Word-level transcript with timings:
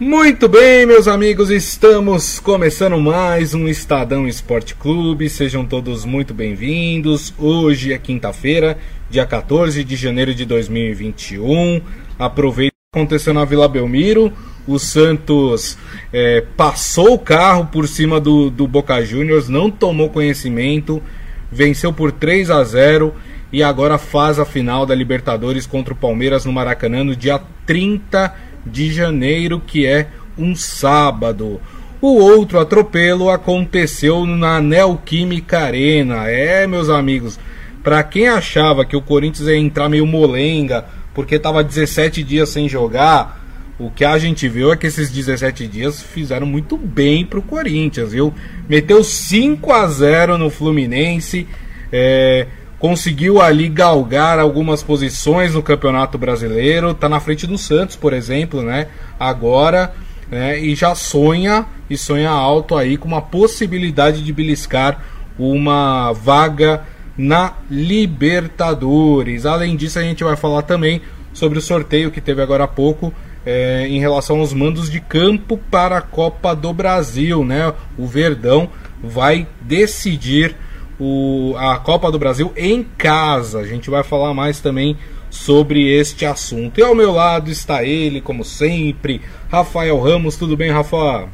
Muito 0.00 0.48
bem, 0.48 0.86
meus 0.86 1.08
amigos, 1.08 1.50
estamos 1.50 2.38
começando 2.38 2.96
mais 3.00 3.52
um 3.52 3.66
Estadão 3.66 4.28
Esporte 4.28 4.76
Clube. 4.76 5.28
Sejam 5.28 5.66
todos 5.66 6.04
muito 6.04 6.32
bem-vindos. 6.32 7.34
Hoje 7.36 7.92
é 7.92 7.98
quinta-feira, 7.98 8.78
dia 9.10 9.26
14 9.26 9.82
de 9.82 9.96
janeiro 9.96 10.32
de 10.32 10.44
2021. 10.44 11.80
Aproveita 12.16 12.76
que 12.92 13.00
aconteceu 13.00 13.34
na 13.34 13.44
Vila 13.44 13.66
Belmiro. 13.66 14.32
O 14.68 14.78
Santos 14.78 15.76
é, 16.12 16.44
passou 16.56 17.14
o 17.14 17.18
carro 17.18 17.66
por 17.66 17.88
cima 17.88 18.20
do, 18.20 18.50
do 18.50 18.68
Boca 18.68 19.04
Juniors, 19.04 19.48
não 19.48 19.68
tomou 19.68 20.10
conhecimento, 20.10 21.02
venceu 21.50 21.92
por 21.92 22.12
3 22.12 22.52
a 22.52 22.62
0 22.62 23.12
e 23.52 23.64
agora 23.64 23.98
faz 23.98 24.38
a 24.38 24.44
final 24.44 24.86
da 24.86 24.94
Libertadores 24.94 25.66
contra 25.66 25.92
o 25.92 25.96
Palmeiras 25.96 26.44
no 26.44 26.52
Maracanã 26.52 27.02
no 27.02 27.16
dia 27.16 27.40
30 27.66 28.28
de 28.28 28.47
de 28.64 28.92
janeiro, 28.92 29.60
que 29.64 29.86
é 29.86 30.08
um 30.36 30.54
sábado. 30.54 31.60
O 32.00 32.14
outro 32.18 32.60
atropelo 32.60 33.30
aconteceu 33.30 34.24
na 34.24 34.60
Neoquímica 34.60 35.58
Arena. 35.60 36.28
É, 36.28 36.66
meus 36.66 36.88
amigos, 36.88 37.38
para 37.82 38.02
quem 38.02 38.28
achava 38.28 38.84
que 38.84 38.96
o 38.96 39.02
Corinthians 39.02 39.48
ia 39.48 39.56
entrar 39.56 39.88
meio 39.88 40.06
molenga, 40.06 40.84
porque 41.12 41.34
estava 41.34 41.64
17 41.64 42.22
dias 42.22 42.48
sem 42.50 42.68
jogar, 42.68 43.44
o 43.78 43.90
que 43.90 44.04
a 44.04 44.18
gente 44.18 44.48
viu 44.48 44.72
é 44.72 44.76
que 44.76 44.86
esses 44.86 45.10
17 45.10 45.66
dias 45.66 46.02
fizeram 46.02 46.46
muito 46.46 46.76
bem 46.76 47.24
pro 47.24 47.40
Corinthians, 47.40 48.12
viu? 48.12 48.34
Meteu 48.68 49.02
5 49.02 49.72
a 49.72 49.86
0 49.86 50.36
no 50.36 50.50
Fluminense. 50.50 51.46
É, 51.92 52.46
conseguiu 52.78 53.40
ali 53.40 53.68
galgar 53.68 54.38
algumas 54.38 54.82
posições 54.82 55.54
no 55.54 55.62
Campeonato 55.62 56.16
Brasileiro, 56.16 56.94
tá 56.94 57.08
na 57.08 57.20
frente 57.20 57.46
do 57.46 57.58
Santos, 57.58 57.96
por 57.96 58.12
exemplo, 58.12 58.62
né? 58.62 58.88
Agora, 59.18 59.92
né? 60.30 60.58
E 60.58 60.74
já 60.74 60.94
sonha 60.94 61.66
e 61.90 61.96
sonha 61.96 62.30
alto 62.30 62.76
aí 62.76 62.96
com 62.96 63.08
uma 63.08 63.22
possibilidade 63.22 64.22
de 64.22 64.32
beliscar 64.32 65.02
uma 65.38 66.12
vaga 66.12 66.84
na 67.16 67.54
Libertadores. 67.70 69.44
Além 69.44 69.76
disso, 69.76 69.98
a 69.98 70.02
gente 70.02 70.22
vai 70.22 70.36
falar 70.36 70.62
também 70.62 71.00
sobre 71.32 71.58
o 71.58 71.62
sorteio 71.62 72.10
que 72.10 72.20
teve 72.20 72.42
agora 72.42 72.64
há 72.64 72.68
pouco 72.68 73.12
é, 73.44 73.86
em 73.88 73.98
relação 73.98 74.40
aos 74.40 74.52
mandos 74.52 74.90
de 74.90 75.00
campo 75.00 75.58
para 75.70 75.98
a 75.98 76.02
Copa 76.02 76.54
do 76.54 76.72
Brasil, 76.72 77.44
né? 77.44 77.72
O 77.96 78.06
Verdão 78.06 78.68
vai 79.02 79.46
decidir 79.60 80.54
o, 80.98 81.54
a 81.56 81.78
Copa 81.78 82.10
do 82.10 82.18
Brasil 82.18 82.52
em 82.56 82.82
casa. 82.82 83.60
A 83.60 83.66
gente 83.66 83.88
vai 83.90 84.02
falar 84.02 84.34
mais 84.34 84.60
também 84.60 84.96
sobre 85.30 85.88
este 85.88 86.24
assunto. 86.24 86.78
E 86.78 86.82
ao 86.82 86.94
meu 86.94 87.12
lado 87.12 87.50
está 87.50 87.84
ele, 87.84 88.20
como 88.20 88.44
sempre, 88.44 89.20
Rafael 89.50 89.98
Ramos. 89.98 90.36
Tudo 90.36 90.56
bem, 90.56 90.70
Rafa? 90.70 91.28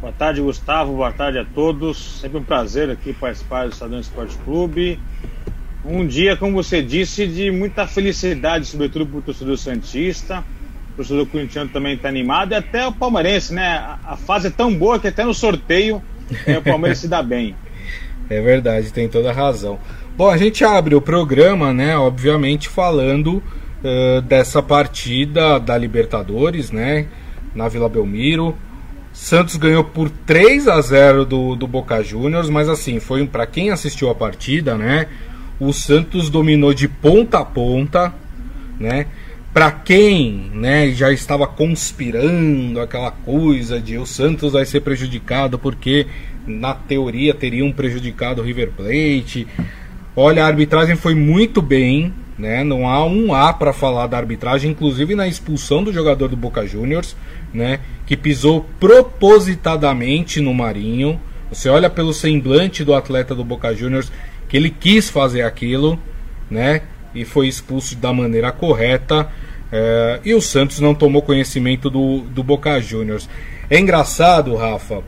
Boa 0.00 0.12
tarde, 0.12 0.40
Gustavo. 0.40 0.94
Boa 0.94 1.12
tarde 1.12 1.38
a 1.38 1.44
todos. 1.44 2.20
Sempre 2.20 2.38
um 2.38 2.44
prazer 2.44 2.90
aqui 2.90 3.12
participar 3.12 3.64
do 3.64 3.72
Estadão 3.72 3.98
Esporte 3.98 4.36
Clube. 4.44 5.00
Um 5.84 6.06
dia, 6.06 6.36
como 6.36 6.52
você 6.52 6.82
disse, 6.82 7.26
de 7.26 7.50
muita 7.50 7.86
felicidade, 7.86 8.66
sobretudo 8.66 9.06
para 9.06 9.18
o 9.18 9.22
torcedor 9.22 9.56
Santista. 9.56 10.44
O 10.92 10.96
torcedor 10.96 11.26
corintiano 11.26 11.70
também 11.70 11.94
está 11.94 12.08
animado 12.08 12.52
e 12.52 12.54
até 12.54 12.86
o 12.86 12.92
palmeirense, 12.92 13.54
né? 13.54 13.96
A, 14.04 14.16
fase 14.16 14.48
é 14.48 14.50
tão 14.50 14.74
boa 14.74 14.98
que 14.98 15.08
até 15.08 15.24
no 15.24 15.34
sorteio 15.34 16.02
é, 16.46 16.58
o 16.58 16.62
Palmeiras 16.62 16.98
se 16.98 17.08
dá 17.08 17.22
bem. 17.22 17.54
É 18.28 18.40
verdade, 18.40 18.92
tem 18.92 19.08
toda 19.08 19.30
a 19.30 19.32
razão. 19.32 19.78
Bom, 20.16 20.28
a 20.28 20.36
gente 20.36 20.64
abre 20.64 20.94
o 20.94 21.00
programa, 21.00 21.72
né? 21.72 21.96
Obviamente 21.96 22.68
falando 22.68 23.42
uh, 23.84 24.20
dessa 24.22 24.62
partida 24.62 25.60
da 25.60 25.76
Libertadores, 25.76 26.70
né? 26.70 27.06
Na 27.54 27.68
Vila 27.68 27.88
Belmiro. 27.88 28.56
Santos 29.12 29.56
ganhou 29.56 29.82
por 29.82 30.10
3 30.10 30.68
a 30.68 30.80
0 30.80 31.24
do, 31.24 31.56
do 31.56 31.66
Boca 31.66 32.02
Juniors, 32.02 32.50
mas 32.50 32.68
assim, 32.68 33.00
foi 33.00 33.26
para 33.26 33.46
quem 33.46 33.70
assistiu 33.70 34.10
a 34.10 34.14
partida, 34.14 34.76
né? 34.76 35.06
O 35.58 35.72
Santos 35.72 36.28
dominou 36.28 36.74
de 36.74 36.86
ponta 36.86 37.38
a 37.38 37.44
ponta, 37.44 38.12
né? 38.78 39.06
Para 39.56 39.70
quem, 39.70 40.50
né, 40.52 40.90
já 40.90 41.10
estava 41.10 41.46
conspirando 41.46 42.78
aquela 42.78 43.10
coisa 43.10 43.80
de 43.80 43.96
o 43.96 44.04
Santos 44.04 44.52
vai 44.52 44.66
ser 44.66 44.82
prejudicado 44.82 45.58
porque 45.58 46.06
na 46.46 46.74
teoria 46.74 47.32
teriam 47.32 47.72
prejudicado 47.72 48.42
o 48.42 48.44
River 48.44 48.72
Plate. 48.72 49.46
Olha, 50.14 50.44
a 50.44 50.46
arbitragem 50.46 50.94
foi 50.94 51.14
muito 51.14 51.62
bem, 51.62 52.12
né? 52.38 52.62
Não 52.62 52.86
há 52.86 53.02
um 53.06 53.32
A 53.32 53.50
para 53.50 53.72
falar 53.72 54.08
da 54.08 54.18
arbitragem, 54.18 54.72
inclusive 54.72 55.14
na 55.14 55.26
expulsão 55.26 55.82
do 55.82 55.90
jogador 55.90 56.28
do 56.28 56.36
Boca 56.36 56.66
Juniors, 56.66 57.16
né? 57.50 57.80
Que 58.04 58.14
pisou 58.14 58.66
propositadamente 58.78 60.38
no 60.38 60.52
Marinho. 60.52 61.18
Você 61.50 61.70
olha 61.70 61.88
pelo 61.88 62.12
semblante 62.12 62.84
do 62.84 62.94
atleta 62.94 63.34
do 63.34 63.42
Boca 63.42 63.74
Juniors 63.74 64.12
que 64.50 64.56
ele 64.58 64.68
quis 64.68 65.08
fazer 65.08 65.40
aquilo, 65.40 65.98
né? 66.50 66.82
E 67.14 67.24
foi 67.24 67.48
expulso 67.48 67.96
da 67.96 68.12
maneira 68.12 68.52
correta. 68.52 69.28
É, 69.72 70.20
e 70.24 70.34
o 70.34 70.40
Santos 70.40 70.80
não 70.80 70.94
tomou 70.94 71.22
conhecimento 71.22 71.90
do, 71.90 72.20
do 72.20 72.42
Boca 72.42 72.80
Juniors. 72.80 73.28
É 73.68 73.78
engraçado, 73.78 74.54
Rafa, 74.54 75.02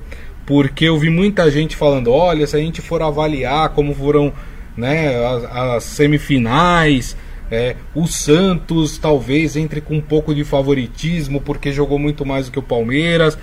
porque 0.45 0.87
eu 0.87 0.99
vi 0.99 1.11
muita 1.11 1.51
gente 1.51 1.77
falando: 1.77 2.11
olha, 2.11 2.47
se 2.47 2.57
a 2.57 2.59
gente 2.59 2.81
for 2.81 3.03
avaliar 3.03 3.69
como 3.71 3.95
foram 3.95 4.33
né, 4.77 5.15
as, 5.25 5.45
as 5.45 5.85
semifinais, 5.85 7.17
é, 7.51 7.77
o 7.95 8.07
Santos 8.07 8.99
talvez 8.99 9.57
entre 9.57 9.81
com 9.81 9.95
um 9.95 10.01
pouco 10.01 10.35
de 10.35 10.45
favoritismo 10.45 11.41
porque 11.41 11.73
jogou 11.73 11.99
muito 11.99 12.27
mais 12.27 12.47
do 12.47 12.53
que 12.53 12.59
o 12.59 12.63
Palmeiras. 12.63 13.39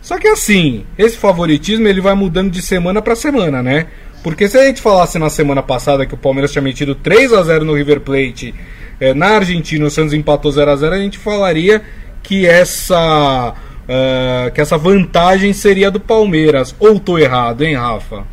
Só 0.00 0.18
que 0.18 0.28
assim, 0.28 0.84
esse 0.98 1.16
favoritismo 1.16 1.88
ele 1.88 2.00
vai 2.00 2.14
mudando 2.14 2.50
de 2.50 2.60
semana 2.60 3.00
para 3.00 3.16
semana, 3.16 3.62
né? 3.62 3.86
Porque 4.24 4.48
se 4.48 4.56
a 4.56 4.64
gente 4.64 4.80
falasse 4.80 5.18
na 5.18 5.28
semana 5.28 5.62
passada 5.62 6.06
que 6.06 6.14
o 6.14 6.16
Palmeiras 6.16 6.50
tinha 6.50 6.62
metido 6.62 6.94
3 6.94 7.30
a 7.34 7.42
0 7.42 7.66
no 7.66 7.74
River 7.74 8.00
Plate 8.00 8.54
é, 8.98 9.12
na 9.12 9.36
Argentina, 9.36 9.84
o 9.84 9.90
Santos 9.90 10.14
empatou 10.14 10.50
0 10.50 10.70
a 10.70 10.76
0 10.76 10.94
a 10.94 10.98
gente 10.98 11.18
falaria 11.18 11.82
que 12.22 12.46
essa 12.46 13.52
uh, 13.52 14.50
que 14.52 14.62
essa 14.62 14.78
vantagem 14.78 15.52
seria 15.52 15.90
do 15.90 16.00
Palmeiras. 16.00 16.74
Ou 16.80 16.98
tô 16.98 17.18
errado, 17.18 17.64
hein, 17.64 17.74
Rafa? 17.74 18.24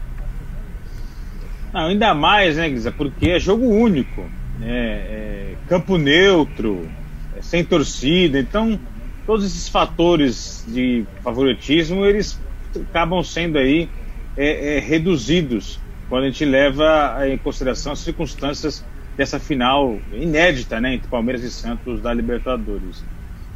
Não, 1.73 1.87
ainda 1.87 2.13
mais, 2.13 2.55
né, 2.55 2.69
Guisa? 2.69 2.93
Porque 2.93 3.31
é 3.31 3.37
jogo 3.37 3.67
único. 3.67 4.21
Né? 4.59 4.69
É 4.69 5.53
campo 5.67 5.97
neutro, 5.97 6.89
é 7.35 7.41
sem 7.41 7.65
torcida. 7.65 8.39
Então, 8.39 8.79
todos 9.25 9.45
esses 9.45 9.67
fatores 9.67 10.63
de 10.69 11.05
favoritismo, 11.21 12.05
eles 12.05 12.39
acabam 12.73 13.21
sendo 13.23 13.57
aí 13.57 13.89
é, 14.37 14.77
é, 14.77 14.79
reduzidos 14.79 15.79
quando 16.09 16.23
a 16.23 16.27
gente 16.27 16.43
leva 16.45 17.17
em 17.27 17.37
consideração 17.37 17.93
as 17.93 17.99
circunstâncias 17.99 18.83
dessa 19.15 19.39
final 19.39 19.99
inédita 20.11 20.79
né, 20.79 20.95
entre 20.95 21.07
Palmeiras 21.07 21.43
e 21.43 21.51
Santos 21.51 22.01
da 22.01 22.13
Libertadores. 22.13 23.03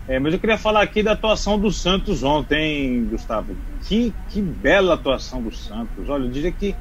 É, 0.07 0.19
mas 0.19 0.33
eu 0.33 0.39
queria 0.39 0.57
falar 0.57 0.83
aqui 0.83 1.01
da 1.01 1.13
atuação 1.13 1.59
do 1.59 1.71
Santos 1.71 2.23
ontem, 2.23 3.05
Gustavo. 3.05 3.55
Que, 3.87 4.13
que 4.29 4.41
bela 4.41 4.93
atuação 4.93 5.41
do 5.41 5.51
Santos. 5.53 6.07
Olha, 6.07 6.25
eu 6.25 6.29
diria 6.29 6.51
que 6.51 6.75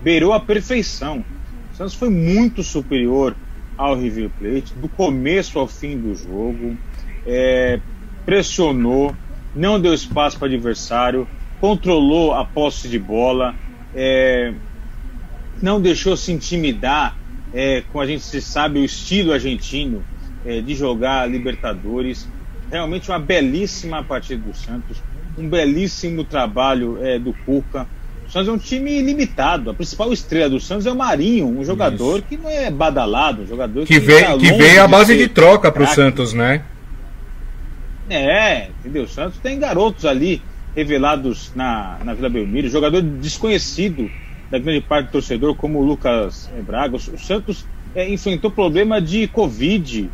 beirou 0.00 0.32
a 0.32 0.40
perfeição. 0.40 1.24
O 1.72 1.76
Santos 1.76 1.94
foi 1.94 2.08
muito 2.08 2.62
superior 2.62 3.34
ao 3.76 3.96
River 3.96 4.30
Plate, 4.38 4.74
do 4.74 4.88
começo 4.88 5.58
ao 5.58 5.66
fim 5.66 5.98
do 5.98 6.14
jogo. 6.14 6.76
É, 7.26 7.80
pressionou, 8.24 9.14
não 9.54 9.80
deu 9.80 9.92
espaço 9.92 10.38
para 10.38 10.46
adversário, 10.46 11.26
controlou 11.60 12.34
a 12.34 12.44
posse 12.44 12.88
de 12.88 12.98
bola, 12.98 13.54
é, 13.94 14.52
não 15.62 15.80
deixou 15.80 16.16
se 16.16 16.32
intimidar 16.32 17.16
é, 17.52 17.82
com 17.92 18.00
a 18.00 18.06
gente 18.06 18.22
se 18.22 18.40
sabe 18.40 18.78
o 18.78 18.84
estilo 18.84 19.32
argentino 19.32 20.04
é, 20.44 20.60
de 20.60 20.74
jogar 20.74 21.28
Libertadores 21.28 22.28
realmente 22.70 23.10
uma 23.10 23.18
belíssima 23.18 24.02
partida 24.04 24.42
do 24.42 24.54
Santos, 24.56 25.02
um 25.36 25.48
belíssimo 25.48 26.24
trabalho 26.24 26.98
é, 27.02 27.18
do 27.18 27.32
Cuca. 27.32 27.86
O 28.26 28.30
Santos 28.30 28.48
é 28.48 28.52
um 28.52 28.58
time 28.58 29.00
limitado. 29.00 29.70
A 29.70 29.74
principal 29.74 30.12
estrela 30.12 30.50
do 30.50 30.60
Santos 30.60 30.84
é 30.84 30.92
o 30.92 30.96
Marinho, 30.96 31.46
um 31.46 31.64
jogador 31.64 32.18
Isso. 32.18 32.26
que 32.28 32.36
não 32.36 32.50
é 32.50 32.70
badalado, 32.70 33.42
um 33.42 33.46
jogador 33.46 33.86
que, 33.86 33.94
que 33.94 34.00
veio, 34.00 34.26
tá 34.26 34.36
que 34.36 34.52
veio 34.52 34.82
a 34.82 34.88
base 34.88 35.14
de, 35.14 35.26
de 35.26 35.28
troca 35.28 35.72
para 35.72 35.82
o 35.82 35.86
Santos, 35.86 36.34
né? 36.34 36.62
É, 38.10 38.68
entendeu? 38.80 39.04
O 39.04 39.08
Santos 39.08 39.38
tem 39.38 39.58
garotos 39.58 40.04
ali 40.04 40.42
revelados 40.74 41.52
na, 41.54 41.98
na 42.04 42.14
Vila 42.14 42.28
Belmiro, 42.28 42.68
jogador 42.68 43.02
desconhecido 43.02 44.10
da 44.50 44.58
grande 44.58 44.80
parte 44.80 45.08
do 45.08 45.12
torcedor, 45.12 45.54
como 45.54 45.78
o 45.78 45.84
Lucas 45.84 46.50
Braga. 46.66 46.96
O 46.96 47.18
Santos 47.18 47.66
é, 47.94 48.08
enfrentou 48.08 48.50
problema 48.50 49.00
de 49.00 49.26
Covid 49.28 50.08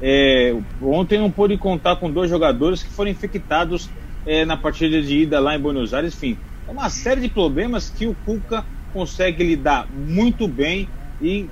é, 0.00 0.54
ontem 0.80 1.18
não 1.18 1.30
pôde 1.30 1.58
contar 1.58 1.96
com 1.96 2.10
dois 2.10 2.30
jogadores 2.30 2.82
que 2.82 2.90
foram 2.90 3.10
infectados 3.10 3.90
é, 4.26 4.44
na 4.44 4.56
partida 4.56 5.02
de 5.02 5.18
ida 5.18 5.38
lá 5.38 5.54
em 5.54 5.60
Buenos 5.60 5.92
Aires. 5.92 6.14
Enfim, 6.14 6.38
é 6.66 6.70
uma 6.70 6.88
série 6.88 7.20
de 7.20 7.28
problemas 7.28 7.90
que 7.90 8.06
o 8.06 8.14
Cuca 8.24 8.64
consegue 8.92 9.44
lidar 9.44 9.86
muito 9.92 10.48
bem 10.48 10.88
e 11.20 11.46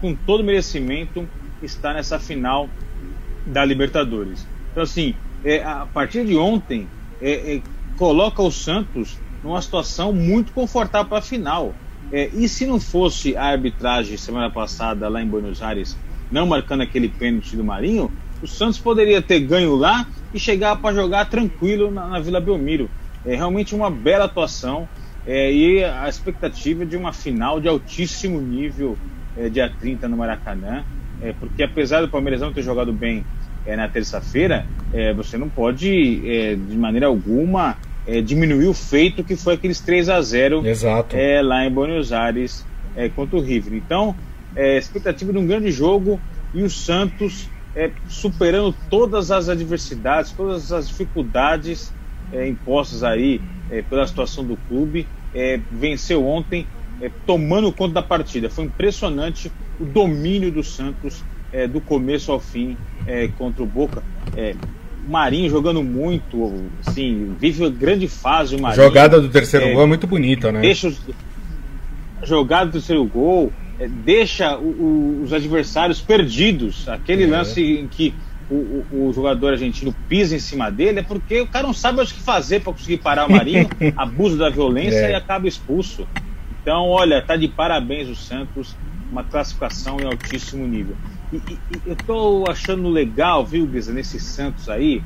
com 0.00 0.14
todo 0.14 0.44
merecimento 0.44 1.28
está 1.60 1.92
nessa 1.92 2.18
final 2.18 2.68
da 3.46 3.64
Libertadores. 3.64 4.46
Então, 4.70 4.84
assim, 4.84 5.14
é, 5.44 5.62
a 5.62 5.86
partir 5.86 6.24
de 6.24 6.36
ontem, 6.36 6.86
é, 7.20 7.56
é, 7.56 7.62
coloca 8.00 8.42
o 8.42 8.50
Santos 8.50 9.18
numa 9.44 9.60
situação 9.60 10.10
muito 10.10 10.52
confortável 10.52 11.06
para 11.06 11.18
a 11.18 11.22
final. 11.22 11.74
É, 12.10 12.30
e 12.32 12.48
se 12.48 12.64
não 12.64 12.80
fosse 12.80 13.36
a 13.36 13.44
arbitragem 13.44 14.16
semana 14.16 14.48
passada 14.48 15.06
lá 15.06 15.22
em 15.22 15.26
Buenos 15.26 15.60
Aires, 15.60 15.98
não 16.32 16.46
marcando 16.46 16.80
aquele 16.80 17.10
pênalti 17.10 17.54
do 17.54 17.62
Marinho, 17.62 18.10
o 18.42 18.46
Santos 18.46 18.78
poderia 18.78 19.20
ter 19.20 19.40
ganho 19.40 19.76
lá 19.76 20.06
e 20.32 20.40
chegar 20.40 20.76
para 20.76 20.94
jogar 20.94 21.26
tranquilo 21.26 21.90
na, 21.90 22.08
na, 22.08 22.20
Vila 22.20 22.40
Belmiro. 22.40 22.88
É 23.22 23.36
realmente 23.36 23.74
uma 23.74 23.90
bela 23.90 24.24
atuação 24.24 24.88
é, 25.26 25.52
e 25.52 25.84
a 25.84 26.08
expectativa 26.08 26.86
de 26.86 26.96
uma 26.96 27.12
final 27.12 27.60
de 27.60 27.68
altíssimo 27.68 28.40
nível 28.40 28.96
é, 29.36 29.50
dia 29.50 29.70
30 29.78 30.08
no 30.08 30.16
Maracanã, 30.16 30.84
é, 31.20 31.34
porque 31.34 31.62
apesar 31.62 32.00
do 32.00 32.08
Palmeiras 32.08 32.40
não 32.40 32.50
ter 32.50 32.62
jogado 32.62 32.94
bem 32.94 33.26
é, 33.66 33.76
na 33.76 33.88
terça-feira, 33.88 34.66
é, 34.90 35.12
você 35.12 35.36
não 35.36 35.50
pode, 35.50 36.22
é, 36.26 36.54
de 36.54 36.78
maneira 36.78 37.06
alguma, 37.06 37.76
é, 38.06 38.20
diminuir 38.20 38.66
o 38.66 38.74
feito 38.74 39.22
que 39.22 39.36
foi 39.36 39.54
aqueles 39.54 39.80
3 39.80 40.08
a 40.08 40.20
0 40.20 40.66
Exato. 40.66 41.16
É, 41.16 41.42
lá 41.42 41.64
em 41.64 41.70
Buenos 41.70 42.12
Aires 42.12 42.64
é, 42.96 43.08
contra 43.08 43.36
o 43.36 43.40
River. 43.40 43.74
Então, 43.74 44.14
é, 44.54 44.76
expectativa 44.78 45.32
de 45.32 45.38
um 45.38 45.46
grande 45.46 45.70
jogo 45.70 46.20
e 46.52 46.62
o 46.62 46.70
Santos 46.70 47.48
é, 47.74 47.90
superando 48.08 48.74
todas 48.88 49.30
as 49.30 49.48
adversidades, 49.48 50.32
todas 50.32 50.72
as 50.72 50.88
dificuldades 50.88 51.92
é, 52.32 52.48
impostas 52.48 53.02
aí 53.02 53.40
é, 53.70 53.82
pela 53.82 54.06
situação 54.06 54.44
do 54.44 54.56
clube. 54.68 55.06
É, 55.32 55.60
venceu 55.70 56.26
ontem, 56.26 56.66
tomando 57.24 57.70
conta 57.72 57.94
da 57.94 58.02
partida. 58.02 58.50
Foi 58.50 58.64
impressionante 58.64 59.50
o 59.78 59.84
domínio 59.84 60.50
do 60.50 60.62
Santos 60.62 61.24
do 61.72 61.80
começo 61.80 62.30
ao 62.30 62.38
fim 62.38 62.76
contra 63.38 63.62
o 63.62 63.66
Boca. 63.66 64.02
Marinho 65.10 65.50
jogando 65.50 65.82
muito, 65.82 66.70
assim, 66.86 67.34
vive 67.38 67.62
uma 67.62 67.70
grande 67.70 68.06
fase 68.06 68.54
o 68.56 68.60
Marinho. 68.60 68.84
Jogada 68.84 69.20
do 69.20 69.28
terceiro 69.28 69.72
gol 69.72 69.82
é 69.82 69.86
muito 69.86 70.06
bonita, 70.06 70.52
né? 70.52 70.60
Deixa 70.60 70.88
os, 70.88 71.00
jogada 72.22 72.66
do 72.66 72.72
terceiro 72.72 73.04
gol, 73.04 73.52
é, 73.78 73.88
deixa 73.88 74.56
o, 74.56 74.68
o, 74.68 75.22
os 75.24 75.32
adversários 75.32 76.00
perdidos. 76.00 76.88
Aquele 76.88 77.24
é. 77.24 77.26
lance 77.26 77.60
em 77.60 77.88
que 77.88 78.14
o, 78.50 78.84
o, 78.92 79.12
jogador 79.12 79.52
argentino 79.52 79.94
pisa 80.08 80.34
em 80.34 80.40
cima 80.40 80.70
dele 80.70 81.00
é 81.00 81.02
porque 81.02 81.40
o 81.40 81.46
cara 81.46 81.66
não 81.66 81.74
sabe 81.74 82.00
o 82.00 82.06
que 82.06 82.20
fazer 82.20 82.60
para 82.60 82.72
conseguir 82.72 82.98
parar 82.98 83.26
o 83.26 83.32
Marinho, 83.32 83.68
abusa 83.96 84.36
da 84.36 84.50
violência 84.50 85.06
é. 85.06 85.12
e 85.12 85.14
acaba 85.14 85.46
expulso. 85.46 86.06
Então, 86.60 86.88
olha, 86.88 87.22
tá 87.22 87.36
de 87.36 87.48
parabéns 87.48 88.08
o 88.08 88.14
Santos, 88.14 88.76
uma 89.10 89.24
classificação 89.24 89.98
em 90.00 90.04
altíssimo 90.04 90.66
nível. 90.66 90.96
E, 91.32 91.36
e, 91.36 91.58
e 91.76 91.82
eu 91.86 91.96
tô 91.96 92.44
achando 92.48 92.88
legal, 92.88 93.44
viu, 93.44 93.66
Guisa, 93.66 93.92
nesse 93.92 94.18
Santos 94.18 94.68
aí, 94.68 95.02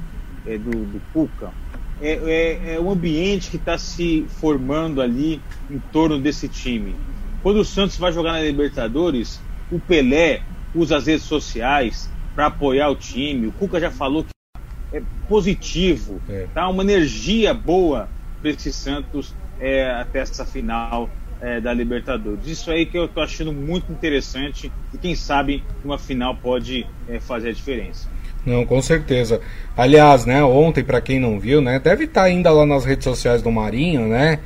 é, 0.47 0.57
do, 0.59 0.71
do 0.71 1.01
Cuca, 1.13 1.53
é, 2.01 2.13
é, 2.13 2.75
é 2.75 2.81
o 2.81 2.91
ambiente 2.91 3.51
que 3.51 3.57
está 3.57 3.79
se 3.79 4.27
formando 4.29 5.01
ali 5.01 5.41
em 5.71 5.79
torno 5.93 6.19
desse 6.19 6.49
time. 6.49 6.95
Quando 7.43 7.61
o 7.61 7.65
Santos 7.65 7.97
vai 7.97 8.13
jogar 8.13 8.33
na 8.33 8.41
Libertadores, 8.41 9.41
o 9.71 9.79
Pelé 9.79 10.43
usa 10.75 10.97
as 10.97 11.07
redes 11.07 11.25
sociais 11.25 12.11
para 12.35 12.47
apoiar 12.47 12.89
o 12.89 12.97
time. 12.97 13.47
O 13.47 13.53
Cuca 13.53 13.79
já 13.79 13.91
falou 13.91 14.25
que 14.25 14.97
é 14.97 15.03
positivo, 15.29 16.21
é. 16.29 16.47
tá 16.55 16.69
uma 16.69 16.83
energia 16.83 17.53
boa 17.53 18.09
para 18.41 18.51
esse 18.51 18.73
Santos 18.73 19.35
é, 19.61 19.91
até 19.91 20.21
essa 20.21 20.45
final 20.45 21.09
é, 21.41 21.61
da 21.61 21.73
Libertadores. 21.73 22.47
Isso 22.47 22.71
aí 22.71 22.87
que 22.87 22.97
eu 22.97 23.07
estou 23.07 23.23
achando 23.23 23.53
muito 23.53 23.91
interessante 23.93 24.71
e 24.93 24.99
quem 24.99 25.15
sabe 25.15 25.63
uma 25.85 25.99
final 25.99 26.37
pode 26.37 26.87
é, 27.09 27.21
fazer 27.21 27.51
a 27.51 27.53
diferença. 27.53 28.09
Não, 28.45 28.67
com 28.67 28.81
certeza. 28.83 29.41
Aliás, 29.77 30.27
né, 30.27 30.43
ontem, 30.45 30.85
para 30.85 31.01
quem 31.01 31.19
não 31.19 31.41
viu, 31.41 31.61
né, 31.61 31.79
deve 31.79 32.05
estar 32.05 32.23
tá 32.23 32.27
ainda 32.27 32.51
lá 32.51 32.67
nas 32.67 32.85
redes 32.85 33.05
sociais 33.05 33.43
do 33.43 33.51
Marinho, 33.51 34.07
né? 34.07 34.39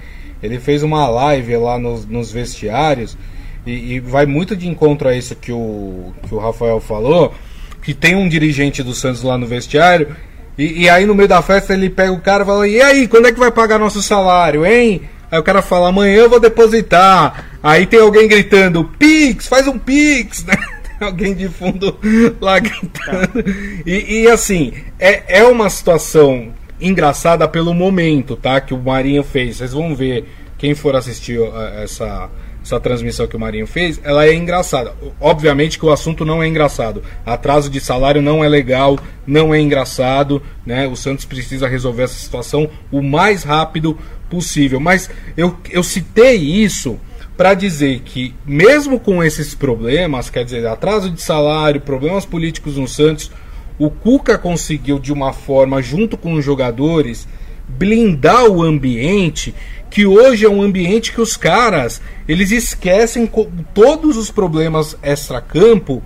Ele 0.43 0.61
fez 0.61 0.85
uma 0.85 1.09
live 1.09 1.57
lá 1.57 1.79
nos, 1.79 2.07
nos 2.07 2.31
vestiários 2.31 3.19
e, 3.67 3.95
e, 3.95 4.01
vai 4.01 4.25
muito 4.25 4.55
de 4.55 4.69
encontro 4.69 5.09
a 5.09 5.17
isso 5.17 5.35
que 5.35 5.51
o, 5.51 6.15
que 6.27 6.33
o 6.33 6.39
Rafael 6.39 6.81
falou, 6.81 7.35
que 7.83 7.93
tem 7.93 8.15
um 8.15 8.29
dirigente 8.29 8.83
do 8.83 8.95
Santos 8.95 9.23
lá 9.25 9.37
no 9.37 9.47
vestiário 9.47 10.15
e, 10.57 10.83
e 10.83 10.89
aí 10.89 11.07
no 11.07 11.15
meio 11.15 11.29
da 11.29 11.43
festa 11.43 11.73
ele 11.73 11.91
pega 11.91 12.13
o 12.13 12.21
cara 12.21 12.43
e 12.43 12.47
fala, 12.47 12.69
e 12.69 12.81
aí, 12.81 13.09
quando 13.09 13.27
é 13.27 13.33
que 13.33 13.39
vai 13.39 13.51
pagar 13.51 13.79
nosso 13.79 14.01
salário, 14.03 14.65
hein? 14.65 15.03
Aí 15.31 15.39
o 15.39 15.43
cara 15.43 15.63
fala, 15.63 15.89
amanhã 15.89 16.17
eu 16.17 16.31
vou 16.31 16.41
depositar. 16.41 17.59
Aí 17.63 17.87
tem 17.87 18.01
alguém 18.01 18.27
gritando, 18.29 18.85
Pix, 18.99 19.47
faz 19.47 19.67
um 19.67 19.79
Pix, 19.79 20.45
né? 20.47 20.57
alguém 21.01 21.35
de 21.35 21.49
fundo 21.49 21.97
lá 22.41 22.59
gritando. 22.59 23.45
E, 23.87 24.23
e, 24.23 24.29
assim, 24.29 24.73
é, 24.99 25.41
é 25.41 25.45
uma 25.45 25.71
situação 25.71 26.53
engraçada 26.81 27.47
pelo 27.49 27.75
momento, 27.75 28.37
tá? 28.37 28.61
Que 28.61 28.75
o 28.75 28.79
Marinho 28.79 29.23
fez. 29.23 29.57
Vocês 29.57 29.73
vão 29.73 29.95
ver, 29.95 30.27
quem 30.57 30.75
for 30.75 30.95
assistir 30.97 31.39
uh, 31.39 31.53
essa, 31.83 32.29
essa 32.63 32.81
transmissão 32.81 33.27
que 33.27 33.37
o 33.37 33.41
Marinho 33.41 33.67
fez, 33.67 34.01
ela 34.05 34.27
é 34.27 34.35
engraçada. 34.35 34.95
Obviamente 35.21 35.79
que 35.79 35.87
o 35.87 35.93
assunto 35.93 36.25
não 36.25 36.43
é 36.43 36.49
engraçado. 36.49 37.03
Atraso 37.25 37.71
de 37.71 37.81
salário 37.81 38.23
não 38.23 38.45
é 38.45 38.49
legal, 38.49 38.99
não 39.27 39.55
é 39.55 39.61
engraçado, 39.61 40.43
né? 40.65 40.87
O 40.87 40.97
Santos 40.97 41.25
precisa 41.25 41.69
resolver 41.69 42.05
essa 42.05 42.19
situação 42.19 42.69
o 42.91 43.03
mais 43.03 43.43
rápido 43.43 43.99
possível. 44.29 44.81
Mas 44.81 45.11
eu, 45.37 45.57
eu 45.71 45.83
citei 45.83 46.37
isso 46.37 46.99
para 47.37 47.55
dizer 47.55 48.01
que, 48.05 48.35
mesmo 48.45 48.99
com 48.99 49.23
esses 49.23 49.55
problemas, 49.55 50.29
quer 50.29 50.45
dizer, 50.45 50.67
atraso 50.67 51.11
de 51.11 51.23
salário, 51.23 51.81
problemas 51.81 52.27
políticos 52.27 52.77
no 52.77 52.89
Santos, 52.89 53.31
o 53.79 53.89
Cuca 53.89 54.37
conseguiu, 54.37 54.99
de 54.99 55.13
uma 55.13 55.33
forma, 55.33 55.81
junto 55.81 56.17
com 56.17 56.35
os 56.35 56.45
jogadores, 56.45 57.29
blindar 57.69 58.47
o 58.47 58.63
ambiente, 58.63 59.55
que 59.91 60.05
hoje 60.05 60.45
é 60.45 60.49
um 60.49 60.63
ambiente 60.63 61.13
que 61.13 61.21
os 61.21 61.37
caras 61.37 62.01
eles 62.27 62.51
esquecem 62.51 63.31
todos 63.73 64.17
os 64.17 64.31
problemas 64.31 64.97
extra-campo. 65.03 66.03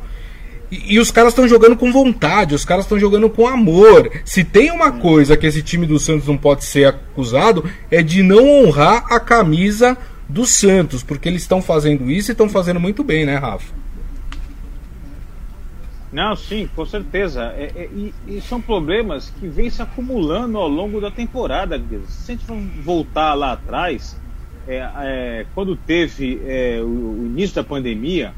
E, 0.74 0.98
os 0.98 1.10
caras 1.10 1.32
estão 1.32 1.46
jogando 1.46 1.76
com 1.76 1.92
vontade, 1.92 2.54
os 2.54 2.64
caras 2.64 2.86
estão 2.86 2.98
jogando 2.98 3.28
com 3.28 3.46
amor. 3.46 4.10
Se 4.24 4.42
tem 4.42 4.70
uma 4.70 4.90
coisa 4.92 5.36
que 5.36 5.46
esse 5.46 5.62
time 5.62 5.86
do 5.86 5.98
Santos 5.98 6.26
não 6.26 6.38
pode 6.38 6.64
ser 6.64 6.86
acusado, 6.86 7.62
é 7.90 8.02
de 8.02 8.22
não 8.22 8.48
honrar 8.48 9.04
a 9.12 9.20
camisa 9.20 9.98
do 10.26 10.46
Santos, 10.46 11.02
porque 11.02 11.28
eles 11.28 11.42
estão 11.42 11.60
fazendo 11.60 12.10
isso 12.10 12.30
e 12.30 12.32
estão 12.32 12.48
fazendo 12.48 12.80
muito 12.80 13.04
bem, 13.04 13.26
né, 13.26 13.36
Rafa? 13.36 13.82
Não, 16.10 16.34
sim, 16.34 16.66
com 16.74 16.86
certeza. 16.86 17.52
É, 17.56 17.70
é, 17.74 17.88
e, 17.94 18.14
e, 18.26 18.40
são 18.40 18.60
problemas 18.60 19.30
que 19.38 19.46
vêm 19.48 19.68
se 19.68 19.82
acumulando 19.82 20.56
ao 20.56 20.68
longo 20.68 21.02
da 21.02 21.10
temporada. 21.10 21.78
Se 22.08 22.32
a 22.32 22.34
gente 22.34 22.46
voltar 22.82 23.34
lá 23.34 23.52
atrás, 23.52 24.18
é, 24.66 24.88
é 24.96 25.46
quando 25.54 25.76
teve 25.76 26.40
é, 26.46 26.80
o, 26.82 26.86
o, 26.86 27.26
início 27.26 27.56
da 27.56 27.64
pandemia, 27.64 28.34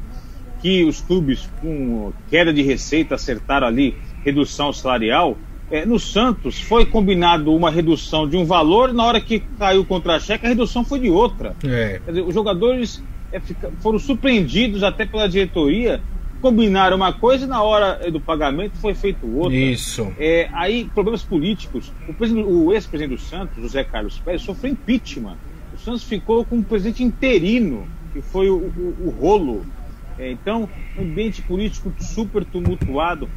que 0.65 0.83
os 0.83 0.99
clubes 0.99 1.47
com 1.61 2.11
queda 2.27 2.51
de 2.51 2.63
receita 2.63 3.13
acertaram 3.13 3.67
ali 3.67 3.95
redução 4.23 4.73
salarial, 4.73 5.37
é, 5.69 5.85
no 5.85 5.99
Santos 5.99 6.59
foi 6.59 6.87
combinado 6.87 7.53
uma 7.53 7.69
redução 7.69 8.27
de 8.27 8.35
um 8.35 8.43
valor, 8.43 8.91
na 8.91 9.05
hora 9.05 9.21
que 9.21 9.41
caiu 9.59 9.81
o 9.81 9.85
contra-cheque, 9.85 10.43
a 10.43 10.49
redução 10.49 10.83
foi 10.83 10.97
de 10.97 11.07
outra. 11.07 11.55
É. 11.63 12.01
Dizer, 12.07 12.21
os 12.23 12.33
jogadores 12.33 13.03
é, 13.31 13.39
foram 13.79 13.99
surpreendidos 13.99 14.81
até 14.81 15.05
pela 15.05 15.29
diretoria, 15.29 16.01
combinaram 16.41 16.97
uma 16.97 17.13
coisa 17.13 17.45
e 17.45 17.47
na 17.47 17.61
hora 17.61 17.99
é, 18.01 18.09
do 18.09 18.19
pagamento 18.19 18.75
foi 18.77 18.95
feito 18.95 19.23
outra. 19.37 19.55
Isso. 19.55 20.11
É, 20.17 20.49
aí, 20.51 20.89
problemas 20.95 21.21
políticos. 21.21 21.93
O, 22.09 22.65
o 22.65 22.73
ex-presidente 22.73 23.15
do 23.15 23.21
Santos, 23.21 23.61
José 23.61 23.83
Carlos 23.83 24.17
Pérez, 24.17 24.41
sofreu 24.41 24.71
impeachment. 24.71 25.37
O 25.75 25.77
Santos 25.77 26.01
ficou 26.01 26.43
com 26.43 26.55
um 26.55 26.63
presidente 26.63 27.03
interino, 27.03 27.87
que 28.11 28.19
foi 28.19 28.49
o, 28.49 28.55
o, 28.55 28.95
o 29.05 29.09
rolo. 29.11 29.63
É, 30.17 30.31
então, 30.31 30.69
ambiente 30.97 31.41
político 31.41 31.93
super 31.99 32.45
tumultuado 32.45 33.29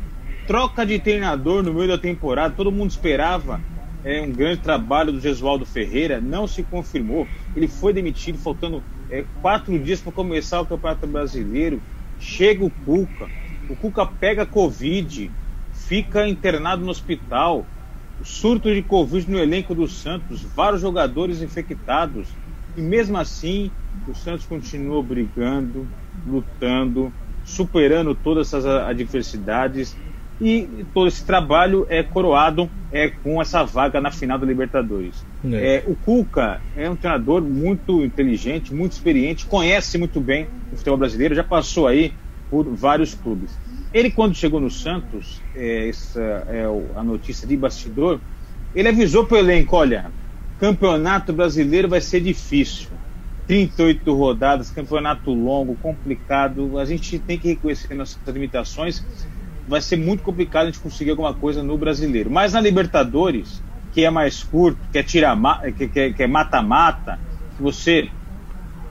troca 0.49 0.87
de 0.87 0.99
treinador 0.99 1.63
no 1.63 1.75
meio 1.75 1.89
da 1.89 1.99
temporada, 1.99 2.55
todo 2.57 2.73
mundo 2.73 2.91
esperava 2.91 3.61
é, 4.03 4.23
um 4.23 4.33
grande 4.33 4.63
trabalho 4.63 5.13
do 5.13 5.21
Gesualdo 5.21 5.67
Ferreira, 5.67 6.23
não 6.23 6.47
se 6.47 6.63
confirmou. 6.63 7.29
Ele 7.55 7.69
foi 7.69 7.93
demitido, 7.93 8.39
faltando 8.39 8.83
é, 9.11 9.25
quatro 9.43 9.79
dias 9.79 10.01
para 10.01 10.11
começar 10.11 10.63
o 10.63 10.67
Campeonato 10.67 11.07
Brasileiro. 11.07 11.83
Chega 12.19 12.65
o 12.65 12.71
Cuca, 12.71 13.29
o 13.69 13.77
Cuca 13.77 14.07
pega 14.07 14.47
Covid, 14.47 15.31
fica 15.75 16.27
internado 16.27 16.83
no 16.83 16.91
hospital. 16.91 17.67
Surto 18.25 18.73
de 18.75 18.83
Covid 18.83 19.31
no 19.31 19.39
elenco 19.39 19.75
do 19.75 19.87
Santos, 19.87 20.43
vários 20.43 20.81
jogadores 20.81 21.43
infectados. 21.43 22.27
E 22.75 22.81
mesmo 22.81 23.19
assim, 23.19 23.71
o 24.09 24.15
Santos 24.15 24.47
continua 24.47 25.03
brigando, 25.03 25.87
lutando, 26.27 27.13
superando 27.45 28.15
todas 28.15 28.49
essas 28.49 28.67
adversidades 28.67 29.97
e 30.41 30.85
todo 30.95 31.09
esse 31.09 31.25
trabalho 31.25 31.87
é 31.89 32.03
coroado 32.03 32.71
é, 32.93 33.09
com 33.09 33.41
essa 33.41 33.65
vaga 33.65 34.01
na 34.01 34.11
final 34.11 34.39
da 34.39 34.47
Libertadores. 34.47 35.25
É. 35.45 35.77
É, 35.77 35.85
o 35.87 35.97
Cuca 35.97 36.61
é 36.77 36.89
um 36.89 36.97
treinador 36.97 37.43
muito 37.43 38.05
inteligente, 38.05 38.75
muito 38.75 38.93
experiente, 38.93 39.47
conhece 39.47 39.99
muito 39.99 40.21
bem 40.21 40.47
o 40.73 40.77
futebol 40.77 40.99
brasileiro, 40.99 41.35
já 41.35 41.45
passou 41.45 41.87
aí 41.87 42.13
por 42.51 42.65
vários 42.75 43.15
clubes. 43.15 43.59
Ele, 43.93 44.11
quando 44.11 44.35
chegou 44.35 44.61
no 44.61 44.71
Santos, 44.71 45.41
é, 45.55 45.89
essa 45.89 46.21
é 46.49 46.65
a 46.95 47.03
notícia 47.03 47.49
de 47.49 47.57
bastidor, 47.57 48.21
ele 48.75 48.89
avisou 48.89 49.25
para 49.27 49.37
o 49.37 49.39
elenco: 49.39 49.77
olha, 49.77 50.13
campeonato 50.59 51.33
brasileiro 51.33 51.89
vai 51.89 52.01
ser 52.01 52.21
difícil. 52.21 52.89
38 53.49 54.15
rodadas, 54.15 54.71
campeonato 54.71 55.33
longo, 55.33 55.75
complicado. 55.77 56.79
A 56.79 56.85
gente 56.85 57.19
tem 57.19 57.39
que 57.39 57.49
reconhecer 57.49 57.95
nossas 57.95 58.19
limitações. 58.27 59.03
Vai 59.67 59.81
ser 59.81 59.97
muito 59.97 60.23
complicado 60.23 60.65
a 60.65 60.67
gente 60.67 60.81
conseguir 60.81 61.11
alguma 61.13 61.33
coisa 61.33 61.63
no 61.63 61.79
brasileiro. 61.79 62.31
Mas 62.31 62.53
na 62.53 62.61
Libertadores, 62.61 63.63
que 63.93 64.05
é 64.05 64.11
mais 64.11 64.43
curto, 64.43 64.79
que 64.93 64.99
é 64.99 65.03
tira 65.03 65.35
que 66.15 66.23
é 66.23 66.27
mata-mata, 66.27 67.19
que 67.57 67.63
você 67.63 68.11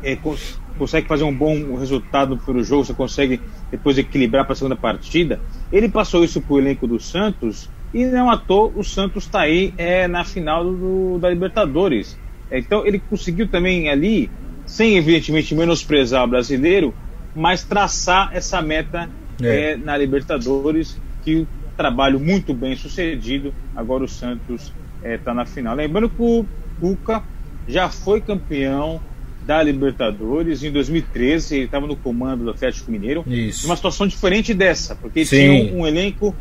é, 0.01 0.15
cons 0.15 0.59
consegue 0.77 1.07
fazer 1.07 1.23
um 1.23 1.33
bom 1.33 1.75
resultado 1.75 2.37
pelo 2.37 2.63
jogo, 2.63 2.85
você 2.85 2.93
consegue 2.93 3.41
depois 3.71 3.97
equilibrar 3.97 4.45
para 4.45 4.53
a 4.53 4.55
segunda 4.55 4.75
partida. 4.75 5.39
Ele 5.71 5.89
passou 5.89 6.23
isso 6.23 6.39
para 6.39 6.53
o 6.53 6.59
elenco 6.59 6.87
do 6.87 6.99
Santos 6.99 7.69
e 7.91 8.05
não 8.05 8.29
à 8.29 8.37
toa 8.37 8.71
o 8.75 8.83
Santos 8.83 9.23
está 9.23 9.41
aí 9.41 9.73
é, 9.75 10.07
na 10.07 10.23
final 10.23 10.63
do, 10.63 11.17
da 11.19 11.29
Libertadores. 11.29 12.17
Então 12.51 12.85
ele 12.85 12.99
conseguiu 12.99 13.47
também 13.47 13.89
ali 13.89 14.29
sem 14.67 14.97
evidentemente 14.97 15.55
menosprezar 15.55 16.23
o 16.23 16.27
brasileiro, 16.27 16.93
mas 17.33 17.63
traçar 17.63 18.29
essa 18.33 18.61
meta 18.61 19.09
é. 19.41 19.71
É, 19.71 19.77
na 19.77 19.97
Libertadores, 19.97 20.99
que 21.23 21.47
trabalho 21.75 22.19
muito 22.19 22.53
bem 22.53 22.75
sucedido. 22.75 23.53
Agora 23.75 24.03
o 24.03 24.07
Santos 24.07 24.73
está 25.03 25.31
é, 25.31 25.33
na 25.33 25.45
final. 25.45 25.75
Lembrando 25.75 26.09
que 26.09 26.21
o 26.21 26.45
Cuca 26.79 27.23
já 27.67 27.89
foi 27.89 28.19
campeão 28.19 28.99
da 29.45 29.63
Libertadores 29.63 30.61
em 30.61 30.71
2013, 30.71 31.55
ele 31.55 31.65
estava 31.65 31.87
no 31.87 31.95
comando 31.95 32.43
do 32.43 32.49
Atlético 32.49 32.91
Mineiro. 32.91 33.23
Isso. 33.25 33.65
Uma 33.65 33.77
situação 33.77 34.05
diferente 34.05 34.53
dessa, 34.53 34.93
porque 34.95 35.25
Sim. 35.25 35.37
tinha 35.37 35.73
um, 35.73 35.81
um, 35.81 35.87
elenco 35.87 36.35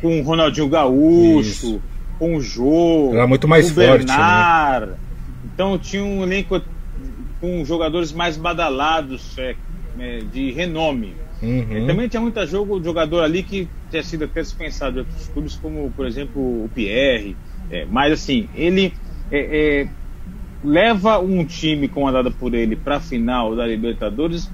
com 0.00 0.20
o 0.20 0.22
Ronaldinho 0.22 0.68
Gaúcho, 0.68 1.40
Isso. 1.40 1.82
com 2.20 2.36
o 2.36 2.40
Jô, 2.40 3.10
Era 3.12 3.26
muito 3.26 3.48
mais 3.48 3.70
o 3.70 3.74
forte, 3.74 4.06
Bernard. 4.06 4.92
Né? 4.92 4.96
Então 5.52 5.76
tinha 5.76 6.04
um 6.04 6.22
elenco 6.22 6.60
com 7.46 7.64
jogadores 7.64 8.12
mais 8.12 8.36
badalados, 8.36 9.38
é, 9.38 9.54
é, 10.00 10.18
de 10.32 10.50
renome. 10.50 11.14
Uhum. 11.40 11.66
É, 11.70 11.86
também 11.86 12.08
tinha 12.08 12.20
muito 12.20 12.44
jogo, 12.46 12.82
jogador 12.82 13.22
ali 13.22 13.44
que 13.44 13.68
tinha 13.88 14.02
sido 14.02 14.24
até 14.24 14.42
dispensado 14.42 14.94
de 14.94 14.98
outros 15.00 15.28
clubes, 15.28 15.54
como 15.54 15.88
por 15.92 16.06
exemplo 16.06 16.42
o 16.64 16.68
Pierre. 16.74 17.36
É, 17.70 17.86
mas 17.88 18.12
assim, 18.12 18.48
ele 18.54 18.92
é, 19.30 19.82
é, 19.82 19.88
leva 20.64 21.20
um 21.20 21.44
time 21.44 21.86
comandado 21.86 22.32
por 22.32 22.52
ele 22.52 22.74
para 22.74 22.96
a 22.96 23.00
final 23.00 23.54
da 23.54 23.64
Libertadores 23.64 24.50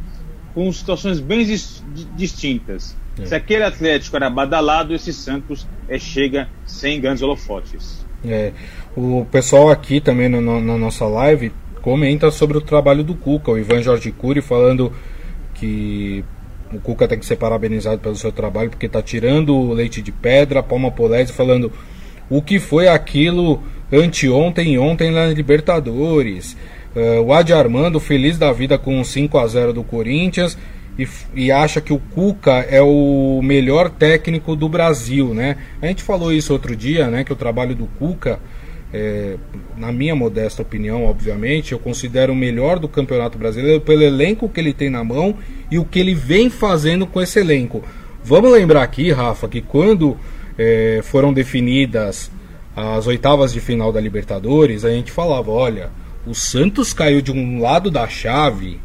com 0.53 0.71
situações 0.71 1.19
bem 1.19 1.45
dis 1.47 1.83
distintas. 2.15 2.95
Se 3.25 3.35
aquele 3.35 3.63
Atlético 3.63 4.17
era 4.17 4.29
badalado, 4.31 4.95
esse 4.95 5.13
Santos 5.13 5.67
chega 5.99 6.49
sem 6.65 6.99
grandes 7.01 7.23
holofotes. 7.23 8.05
É, 8.25 8.53
o 8.97 9.27
pessoal 9.31 9.71
aqui 9.71 10.01
também 10.01 10.29
no, 10.29 10.41
no, 10.41 10.61
na 10.61 10.79
nossa 10.79 11.05
live 11.05 11.53
comenta 11.83 12.31
sobre 12.31 12.57
o 12.57 12.61
trabalho 12.61 13.03
do 13.03 13.15
Cuca, 13.15 13.51
o 13.51 13.59
Ivan 13.59 13.83
Jorge 13.83 14.13
Cury 14.13 14.41
falando 14.41 14.93
que 15.55 16.25
o 16.73 16.79
Cuca 16.79 17.07
tem 17.07 17.19
que 17.19 17.27
ser 17.27 17.37
parabenizado 17.37 17.99
pelo 17.99 18.17
seu 18.17 18.33
trabalho 18.33 18.71
porque 18.71 18.87
está 18.87 19.03
tirando 19.03 19.55
o 19.55 19.75
leite 19.75 20.01
de 20.01 20.13
pedra, 20.13 20.63
Palma 20.63 20.91
Polese 20.91 21.33
falando 21.33 21.71
o 22.31 22.41
que 22.41 22.59
foi 22.59 22.89
aquilo 22.89 23.63
anteontem 23.93 24.75
e 24.75 24.79
ontem 24.79 25.11
na 25.11 25.27
Libertadores. 25.27 26.57
Uh, 26.95 27.23
o 27.23 27.33
Adi 27.33 27.53
Armando 27.53 27.99
feliz 27.99 28.39
da 28.39 28.53
vida 28.53 28.79
com 28.79 29.03
5 29.03 29.39
a 29.39 29.47
0 29.47 29.73
do 29.73 29.83
Corinthians 29.83 30.57
e, 30.99 31.09
e, 31.35 31.51
acha 31.51 31.81
que 31.81 31.93
o 31.93 31.99
Cuca 31.99 32.67
é 32.69 32.83
o 32.83 33.41
melhor 33.43 33.89
técnico 33.89 34.55
do 34.55 34.69
Brasil, 34.69 35.33
né? 35.33 35.57
A 35.81 35.87
gente 35.87 36.03
falou 36.03 36.31
isso 36.33 36.53
outro 36.53 36.77
dia, 36.77 37.09
né? 37.09 37.25
Que 37.25 37.33
o 37.33 37.37
trabalho 37.37 37.75
do 37.75 37.87
Cuca 37.99 38.39
é, 38.93 39.37
na 39.77 39.91
minha 39.91 40.15
modesta 40.15 40.61
opinião, 40.61 41.05
obviamente, 41.05 41.73
eu 41.73 41.79
considero 41.79 42.33
o 42.33 42.37
melhor 42.37 42.79
do 42.79 42.89
Campeonato 42.89 43.39
Brasileiro 43.39 43.81
pelo 43.81 44.03
elenco 44.03 44.49
que 44.49 44.61
ele 44.61 44.73
tem 44.73 44.91
na 44.91 45.03
mão 45.03 45.37
e 45.71 45.79
o 45.79 45.85
que 45.85 45.99
ele 45.99 46.15
vem 46.15 46.51
fazendo 46.51 47.07
com 47.07 47.21
esse 47.21 47.41
elenco. 47.41 47.83
Vamos 48.23 48.53
lembrar 48.53 48.83
aqui, 48.83 49.11
Rafa, 49.11 49.49
que 49.49 49.63
quando 49.63 50.17
é, 50.59 51.01
foram 51.03 51.33
definidas 51.33 52.31
as 52.77 53.07
oitavas 53.07 53.53
de 53.53 53.61
final 53.61 53.93
da 53.93 54.01
Libertadores, 54.01 54.85
a 54.85 54.91
gente 54.91 55.11
falava: 55.11 55.51
olha, 55.51 55.91
o 56.27 56.35
Santos 56.35 56.93
caiu 56.93 57.21
de 57.21 57.33
um 57.33 57.61
lado 57.61 57.91
da 57.91 58.07
chave 58.07 58.79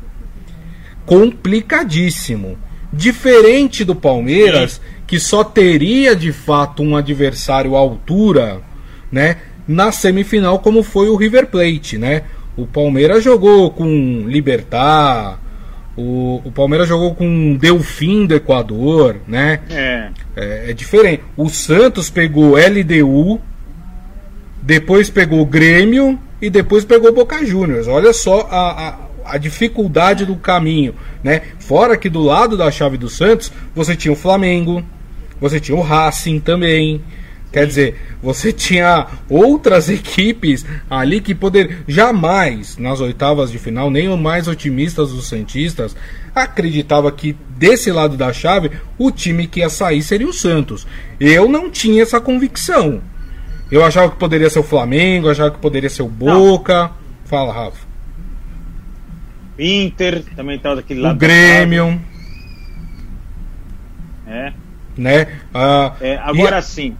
complicadíssimo. 1.05 2.57
Diferente 2.91 3.83
do 3.83 3.93
Palmeiras, 3.93 4.79
que 5.05 5.19
só 5.19 5.43
teria 5.43 6.15
de 6.15 6.31
fato 6.31 6.81
um 6.81 6.95
adversário 6.95 7.75
à 7.75 7.79
altura, 7.79 8.61
né? 9.11 9.37
Na 9.67 9.91
semifinal, 9.91 10.59
como 10.59 10.81
foi 10.81 11.09
o 11.09 11.15
River 11.15 11.47
Plate, 11.47 11.97
né? 11.97 12.23
O 12.55 12.65
Palmeiras 12.65 13.23
jogou 13.23 13.69
com 13.69 14.23
Libertar, 14.27 15.39
o, 15.97 16.41
o 16.45 16.51
Palmeiras 16.51 16.87
jogou 16.87 17.15
com 17.15 17.55
Delfim 17.55 18.27
do 18.27 18.35
Equador, 18.35 19.17
né? 19.27 19.59
É. 19.69 20.09
é. 20.35 20.69
é. 20.69 20.73
diferente. 20.73 21.23
O 21.35 21.49
Santos 21.49 22.09
pegou 22.09 22.55
LDU, 22.55 23.41
depois 24.61 25.09
pegou 25.09 25.43
Grêmio 25.43 26.19
e 26.39 26.51
depois 26.51 26.85
pegou 26.85 27.11
Boca 27.11 27.43
Juniors. 27.43 27.87
Olha 27.87 28.13
só 28.13 28.47
a, 28.51 28.89
a, 28.89 28.97
a, 29.25 29.37
dificuldade 29.39 30.23
do 30.23 30.35
caminho, 30.35 30.93
né? 31.23 31.41
Fora 31.57 31.97
que 31.97 32.09
do 32.09 32.21
lado 32.21 32.55
da 32.55 32.69
chave 32.69 32.97
do 32.97 33.09
Santos, 33.09 33.51
você 33.73 33.95
tinha 33.95 34.11
o 34.11 34.15
Flamengo, 34.15 34.83
você 35.41 35.59
tinha 35.59 35.75
o 35.75 35.81
Racing 35.81 36.39
também, 36.39 37.01
Quer 37.57 37.65
dizer, 37.65 37.95
você 38.21 38.53
tinha 38.53 39.07
outras 39.27 39.89
equipes 39.89 40.63
ali 40.87 41.19
que 41.19 41.33
poder 41.33 41.79
jamais 41.87 42.77
nas 42.77 42.99
oitavas 42.99 43.51
de 43.51 43.57
final, 43.57 43.89
nem 43.89 44.07
os 44.07 44.19
mais 44.19 44.47
otimistas 44.47 45.11
dos 45.11 45.27
Santistas 45.27 45.95
acreditava 46.35 47.11
que 47.11 47.35
desse 47.57 47.91
lado 47.91 48.15
da 48.15 48.31
chave 48.31 48.69
o 48.95 49.09
time 49.09 49.47
que 49.47 49.61
ia 49.61 49.69
sair 49.69 50.03
seria 50.03 50.27
o 50.27 50.33
Santos. 50.33 50.85
Eu 51.19 51.49
não 51.49 51.67
tinha 51.67 52.03
essa 52.03 52.21
convicção. 52.21 53.01
Eu 53.71 53.83
achava 53.83 54.11
que 54.11 54.17
poderia 54.17 54.51
ser 54.51 54.59
o 54.59 54.63
Flamengo, 54.63 55.27
achava 55.27 55.49
que 55.49 55.57
poderia 55.57 55.89
ser 55.89 56.03
o 56.03 56.07
Boca. 56.07 56.83
Não. 56.83 56.91
Fala, 57.25 57.51
Rafa. 57.51 57.87
Inter 59.57 60.23
também 60.35 60.57
estava 60.57 60.75
daquele 60.75 60.99
lado. 60.99 61.15
O 61.15 61.17
Grêmio. 61.17 61.99
É. 64.27 64.53
Né? 64.95 65.39
Ah, 65.51 65.95
é, 65.99 66.17
agora 66.17 66.61
sim 66.61 66.95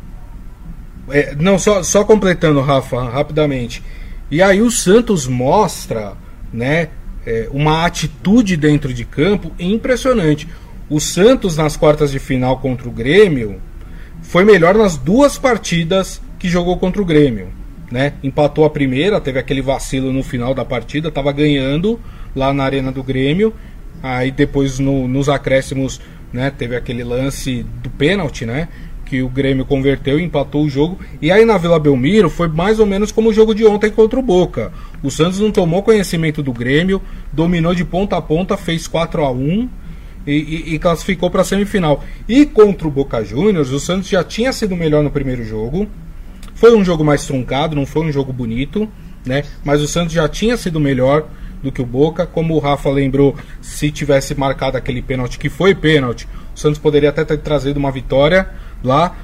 é, 1.10 1.36
não, 1.36 1.58
só, 1.58 1.84
só 1.84 2.04
completando, 2.04 2.62
Rafa, 2.62 3.04
rapidamente. 3.10 3.84
E 4.30 4.42
aí 4.42 4.62
o 4.62 4.70
Santos 4.70 5.28
mostra 5.28 6.14
né, 6.52 6.90
é, 7.26 7.48
uma 7.52 7.86
atitude 7.86 8.58
dentro 8.58 8.94
de 8.94 9.06
campo 9.06 9.52
impressionante. 9.60 10.48
O 10.90 11.00
Santos, 11.00 11.58
nas 11.58 11.76
quartas 11.76 12.12
de 12.12 12.20
final 12.20 12.60
contra 12.60 12.88
o 12.88 12.92
Grêmio, 12.92 13.62
foi 14.22 14.44
melhor 14.44 14.76
nas 14.76 14.98
duas 14.98 15.38
partidas 15.38 16.22
que 16.40 16.48
jogou 16.48 16.78
contra 16.78 17.02
o 17.02 17.06
Grêmio. 17.06 17.50
Né? 17.92 18.14
Empatou 18.22 18.66
a 18.66 18.70
primeira, 18.70 19.22
teve 19.22 19.40
aquele 19.40 19.62
vacilo 19.62 20.12
no 20.12 20.24
final 20.24 20.54
da 20.54 20.66
partida, 20.66 21.08
estava 21.08 21.32
ganhando 21.32 22.00
lá 22.36 22.54
na 22.54 22.64
arena 22.64 22.92
do 22.92 23.04
Grêmio. 23.04 23.54
Aí 24.04 24.30
depois 24.30 24.78
no, 24.78 25.08
nos 25.08 25.30
acréscimos 25.30 26.02
né, 26.32 26.52
teve 26.52 26.76
aquele 26.76 27.04
lance 27.04 27.64
do 27.82 27.90
pênalti, 27.90 28.46
né? 28.46 28.68
Que 29.08 29.22
o 29.22 29.30
Grêmio 29.30 29.66
converteu 29.66 30.20
e 30.20 30.24
empatou 30.24 30.66
o 30.66 30.70
jogo. 30.70 31.00
E 31.22 31.32
aí 31.32 31.46
na 31.46 31.58
Vila 31.58 31.80
Belmiro 31.80 32.30
foi 32.30 32.48
mais 32.48 32.80
ou 32.80 32.86
menos 32.86 33.12
como 33.12 33.30
o 33.30 33.34
jogo 33.34 33.56
de 33.56 33.66
ontem 33.66 33.90
contra 33.90 34.20
o 34.20 34.24
Boca. 34.24 34.72
O 35.02 35.10
Santos 35.10 35.40
não 35.40 35.52
tomou 35.52 35.82
conhecimento 35.82 36.44
do 36.44 36.52
Grêmio, 36.52 37.02
dominou 37.32 37.74
de 37.74 37.86
ponta 37.86 38.18
a 38.18 38.22
ponta, 38.22 38.58
fez 38.58 38.88
4 38.88 39.24
a 39.24 39.32
1 39.32 39.70
e, 40.28 40.32
e, 40.32 40.76
e 40.76 40.80
classificou 40.80 41.32
para 41.32 41.42
a 41.42 41.46
semifinal. 41.46 42.04
E 42.28 42.46
contra 42.46 42.88
o 42.88 42.92
Boca 42.92 43.24
Juniors, 43.24 43.72
o 43.72 43.80
Santos 43.80 44.10
já 44.10 44.24
tinha 44.24 44.52
sido 44.52 44.76
melhor 44.76 45.04
no 45.04 45.10
primeiro 45.10 45.44
jogo. 45.44 45.88
Foi 46.54 46.76
um 46.76 46.84
jogo 46.84 47.04
mais 47.04 47.26
truncado, 47.26 47.76
não 47.76 47.86
foi 47.86 48.04
um 48.06 48.12
jogo 48.12 48.34
bonito, 48.34 48.90
né? 49.26 49.44
Mas 49.64 49.82
o 49.82 49.88
Santos 49.88 50.14
já 50.14 50.28
tinha 50.28 50.58
sido 50.58 50.80
melhor 50.80 51.28
do 51.64 51.72
que 51.72 51.82
o 51.82 51.86
Boca. 51.86 52.26
Como 52.26 52.56
o 52.56 52.60
Rafa 52.60 52.90
lembrou, 52.90 53.36
se 53.62 53.92
tivesse 53.92 54.36
marcado 54.36 54.76
aquele 54.76 55.02
pênalti, 55.02 55.40
que 55.40 55.50
foi 55.50 55.74
pênalti, 55.74 56.28
o 56.56 56.60
Santos 56.60 56.80
poderia 56.80 57.10
até 57.10 57.24
ter 57.24 57.38
trazido 57.38 57.78
uma 57.78 57.92
vitória 57.92 58.50
lá. 58.84 59.16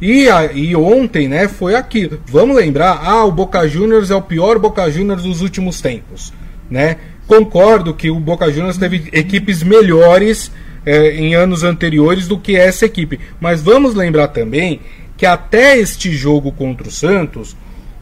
E, 0.00 0.26
e 0.54 0.74
ontem, 0.74 1.28
né, 1.28 1.46
foi 1.46 1.74
aquilo. 1.74 2.20
Vamos 2.26 2.56
lembrar, 2.56 3.00
ah, 3.04 3.24
o 3.24 3.30
Boca 3.30 3.68
Juniors 3.68 4.10
é 4.10 4.16
o 4.16 4.22
pior 4.22 4.58
Boca 4.58 4.90
Juniors 4.90 5.22
dos 5.22 5.40
últimos 5.40 5.80
tempos, 5.80 6.32
né? 6.68 6.96
Concordo 7.26 7.94
que 7.94 8.10
o 8.10 8.18
Boca 8.18 8.50
Juniors 8.50 8.76
teve 8.76 9.08
equipes 9.12 9.62
melhores 9.62 10.50
é, 10.84 11.14
em 11.14 11.34
anos 11.34 11.62
anteriores 11.62 12.26
do 12.26 12.36
que 12.36 12.56
essa 12.56 12.84
equipe. 12.84 13.20
Mas 13.40 13.62
vamos 13.62 13.94
lembrar 13.94 14.28
também 14.28 14.80
que 15.16 15.24
até 15.24 15.78
este 15.78 16.10
jogo 16.12 16.50
contra 16.50 16.88
o 16.88 16.90
Santos, 16.90 17.56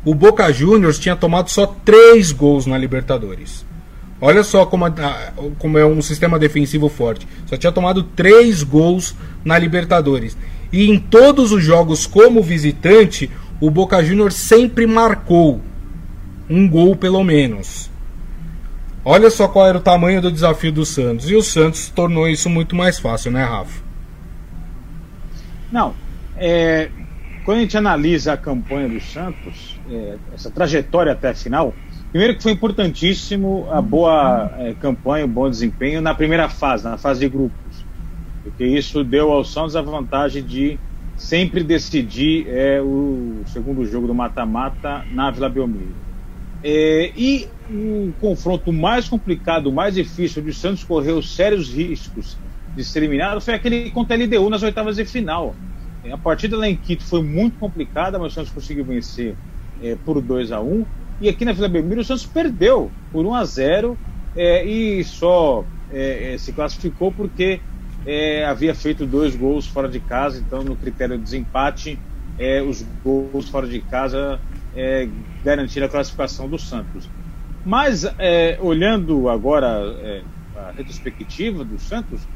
o 0.05 0.15
Boca 0.15 0.51
Juniors 0.51 0.99
tinha 0.99 1.15
tomado 1.15 1.51
só 1.51 1.67
três 1.67 2.33
gols 2.33 2.65
na 2.65 2.79
Libertadores. 2.79 3.65
Olha 4.21 4.43
só 4.43 4.67
como, 4.67 4.87
a, 4.87 4.93
como 5.59 5.79
é 5.79 5.85
um 5.85 6.03
sistema 6.03 6.39
defensivo 6.39 6.89
forte. 6.89 7.27
Só 7.47 7.57
tinha 7.57 7.73
tomado 7.73 8.03
três 8.03 8.63
gols 8.63 9.15
na 9.45 9.59
Libertadores. 9.59 10.37
E 10.73 10.91
em 10.91 10.99
todos 10.99 11.53
os 11.53 11.63
jogos 11.63 12.07
como 12.07 12.43
visitante, 12.43 13.31
o 13.61 13.71
Boca 13.71 14.03
Juniors 14.03 14.35
sempre 14.35 14.87
marcou 14.87 15.61
um 16.49 16.69
gol 16.69 16.97
pelo 16.97 17.23
menos. 17.23 17.91
Olha 19.05 19.31
só 19.31 19.49
qual 19.49 19.67
era 19.67 19.79
o 19.79 19.81
tamanho 19.81 20.21
do 20.21 20.31
desafio 20.31 20.71
do 20.71 20.85
Santos. 20.85 21.31
E 21.31 21.35
o 21.35 21.43
Santos 21.43 21.89
tornou 21.89 22.29
isso 22.29 22.51
muito 22.51 22.77
mais 22.77 22.99
fácil, 22.99 23.33
né, 23.33 23.45
Rafa? 23.45 23.83
Não. 25.73 25.95
É, 26.37 26.91
quando 27.45 27.59
a 27.59 27.61
gente 27.63 27.77
analisa 27.77 28.35
a 28.35 28.37
campanha 28.37 28.89
do 28.89 29.01
Santos, 29.01 29.79
é, 29.91 30.17
essa 30.35 30.51
trajetória 30.51 31.13
até 31.13 31.31
a 31.31 31.35
final, 31.35 31.75
primeiro 32.11 32.37
que 32.37 32.43
foi 32.43 32.53
importantíssimo 32.53 33.67
a 33.71 33.81
boa 33.81 34.51
é, 34.59 34.75
campanha, 34.75 35.25
o 35.25 35.29
bom 35.29 35.49
desempenho 35.49 36.01
na 36.01 36.15
primeira 36.15 36.49
fase, 36.49 36.85
na 36.85 36.99
fase 36.99 37.21
de 37.21 37.29
grupos. 37.29 37.70
Porque 38.43 38.65
isso 38.65 39.05
deu 39.05 39.31
ao 39.31 39.45
Santos 39.45 39.77
a 39.77 39.83
vantagem 39.83 40.43
de 40.43 40.79
sempre 41.17 41.63
decidir 41.63 42.49
é, 42.49 42.81
o 42.81 43.43
segundo 43.47 43.85
jogo 43.85 44.07
do 44.07 44.15
mata-mata 44.15 45.05
na 45.13 45.31
Vila 45.31 45.49
Belmiro. 45.49 45.95
É, 46.63 47.13
e 47.17 47.49
o 47.69 48.13
confronto 48.19 48.73
mais 48.73 49.09
complicado, 49.09 49.73
mais 49.73 49.95
difícil, 49.95 50.43
onde 50.43 50.51
o 50.51 50.55
Santos 50.55 50.83
correu 50.85 51.23
sérios 51.23 51.69
riscos 51.69 52.39
de 52.75 52.85
ser 52.85 53.01
eliminado, 53.01 53.41
foi 53.41 53.55
aquele 53.55 53.91
contra 53.91 54.17
a 54.17 54.19
LDU 54.19 54.49
nas 54.49 54.63
oitavas 54.63 54.97
de 54.97 55.05
final. 55.05 55.55
É, 56.03 56.13
a 56.13 56.19
partida 56.19 56.57
lá 56.57 56.69
em 56.69 56.77
Quito 56.77 57.05
foi 57.05 57.23
muito 57.23 57.59
complicada, 57.59 58.19
mas 58.19 58.33
o 58.33 58.35
Santos 58.35 58.53
conseguiu 58.53 58.85
vencer 58.85 59.37
é, 59.81 59.97
por 59.97 60.21
2 60.21 60.53
a 60.53 60.61
1 60.63 60.87
E 61.21 61.29
aqui 61.29 61.45
na 61.45 61.53
Vila 61.53 61.69
Belmiro 61.69 62.01
o 62.01 62.05
Santos 62.05 62.27
perdeu 62.27 62.93
por 63.13 63.27
1 63.27 63.35
a 63.35 63.45
0 63.45 63.99
é, 64.35 64.65
e 64.65 65.05
só 65.05 65.67
é, 65.91 66.35
é, 66.35 66.39
se 66.39 66.53
classificou 66.53 67.13
porque 67.13 67.61
é, 68.07 68.45
havia 68.45 68.75
feito 68.75 69.07
dois 69.07 69.37
gols 69.37 69.67
fora 69.67 69.89
de 69.89 70.01
casa, 70.01 70.39
então 70.39 70.63
no 70.63 70.77
critério 70.77 71.17
de 71.17 71.25
desempate, 71.25 71.99
os 72.67 72.83
gols 73.05 73.51
fora 73.51 73.67
de 73.67 73.81
casa 73.81 74.41
garantiram 75.45 75.87
a 75.87 75.91
classificação 75.91 76.49
do 76.49 76.59
Santos. 76.59 77.07
Mas 77.67 78.07
olhando 78.61 79.29
agora 79.29 79.69
a 80.57 80.71
retrospectiva 80.71 81.63
do 81.63 81.79
Santos, 81.79 82.27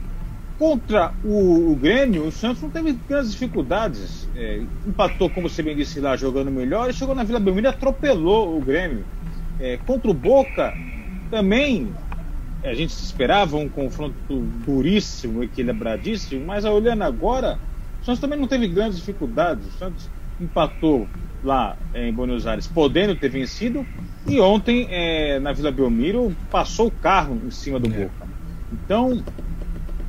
Contra 0.58 1.12
o, 1.24 1.72
o, 1.72 1.76
Grêmio, 1.76 2.26
o 2.26 2.30
Santos 2.30 2.62
não 2.62 2.70
teve 2.70 2.92
grandes 2.92 3.32
dificuldades. 3.32 4.28
É, 4.36 4.62
empatou, 4.86 5.28
como 5.28 5.48
você 5.48 5.62
bem 5.62 5.76
disse 5.76 5.98
lá, 5.98 6.16
jogando 6.16 6.50
melhor, 6.50 6.88
e 6.88 6.92
chegou 6.92 7.14
na 7.14 7.24
Vila 7.24 7.40
Belmiro 7.40 7.66
e 7.66 7.70
atropelou 7.70 8.56
o 8.56 8.60
Grêmio. 8.60 9.04
É, 9.58 9.78
contra 9.78 10.08
o 10.10 10.14
Boca, 10.14 10.72
também 11.28 11.92
a 12.64 12.74
gente 12.74 12.90
esperava 12.90 13.56
um 13.56 13.68
confronto 13.68 14.16
duríssimo, 14.64 15.42
equilibradíssimo, 15.42 16.44
mas 16.46 16.64
olhando 16.64 17.02
agora, 17.02 17.58
o 18.00 18.04
Santos 18.04 18.20
também 18.20 18.38
não 18.38 18.48
teve 18.48 18.66
grandes 18.68 18.98
dificuldades. 18.98 19.66
O 19.66 19.78
Santos 19.78 20.08
empatou 20.40 21.06
lá 21.42 21.76
em 21.94 22.12
Buenos 22.12 22.46
Aires, 22.46 22.66
podendo 22.66 23.14
ter 23.14 23.28
vencido, 23.28 23.86
e 24.26 24.40
ontem 24.40 24.88
é, 24.90 25.38
na 25.38 25.52
Vila 25.52 25.70
Belmiro 25.70 26.34
passou 26.50 26.86
o 26.86 26.90
carro 26.90 27.38
em 27.46 27.50
cima 27.50 27.78
do 27.78 27.86
é. 27.92 28.04
Boca. 28.04 28.26
Então, 28.72 29.22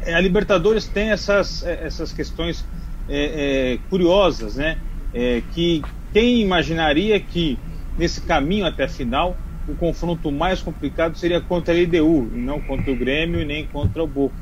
é, 0.01 0.13
a 0.13 0.19
Libertadores 0.21 0.87
tem 0.87 1.11
essas, 1.11 1.63
é, 1.65 1.85
essas 1.85 2.13
questões 2.13 2.65
é, 3.09 3.73
é, 3.73 3.79
curiosas, 3.89 4.55
né? 4.55 4.77
É, 5.13 5.41
que 5.53 5.81
quem 6.13 6.41
imaginaria 6.41 7.19
que 7.19 7.59
nesse 7.97 8.21
caminho 8.21 8.65
até 8.65 8.85
a 8.85 8.87
final 8.87 9.35
o 9.67 9.75
confronto 9.75 10.31
mais 10.31 10.61
complicado 10.61 11.17
seria 11.17 11.41
contra 11.41 11.73
a 11.73 11.77
LDU 11.77 12.29
e 12.33 12.39
não 12.39 12.59
contra 12.61 12.91
o 12.91 12.95
Grêmio 12.95 13.41
e 13.41 13.45
nem 13.45 13.65
contra 13.67 14.03
o 14.03 14.07
Boca. 14.07 14.35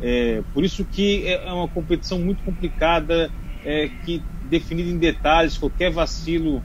É, 0.00 0.42
por 0.52 0.64
isso 0.64 0.84
que 0.84 1.26
é 1.26 1.52
uma 1.52 1.68
competição 1.68 2.18
muito 2.18 2.42
complicada, 2.42 3.30
que 4.04 4.20
definida 4.50 4.90
em 4.90 4.98
detalhes, 4.98 5.56
qualquer 5.56 5.92
vacilo 5.92 6.60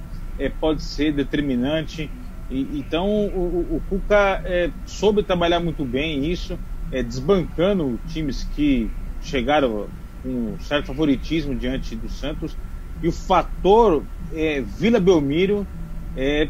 pode 0.59 0.81
ser 0.83 1.13
determinante. 1.13 2.09
E, 2.49 2.79
então 2.79 3.07
o, 3.07 3.75
o, 3.75 3.81
Cuca 3.87 4.41
soube 4.85 5.21
trabalhar 5.21 5.59
muito 5.59 5.85
bem 5.85 6.25
isso 6.31 6.57
é, 6.91 7.03
desbancando 7.03 7.99
times 8.07 8.43
que 8.43 8.89
chegaram 9.21 9.87
com 10.23 10.59
certo 10.59 10.87
favoritismo 10.87 11.55
diante 11.55 11.95
do 11.95 12.09
Santos. 12.09 12.55
E 13.01 13.07
o 13.07 13.11
fator 13.11 14.03
é, 14.33 14.61
Vila 14.61 14.99
Belmiro 14.99 15.67
é, 16.15 16.49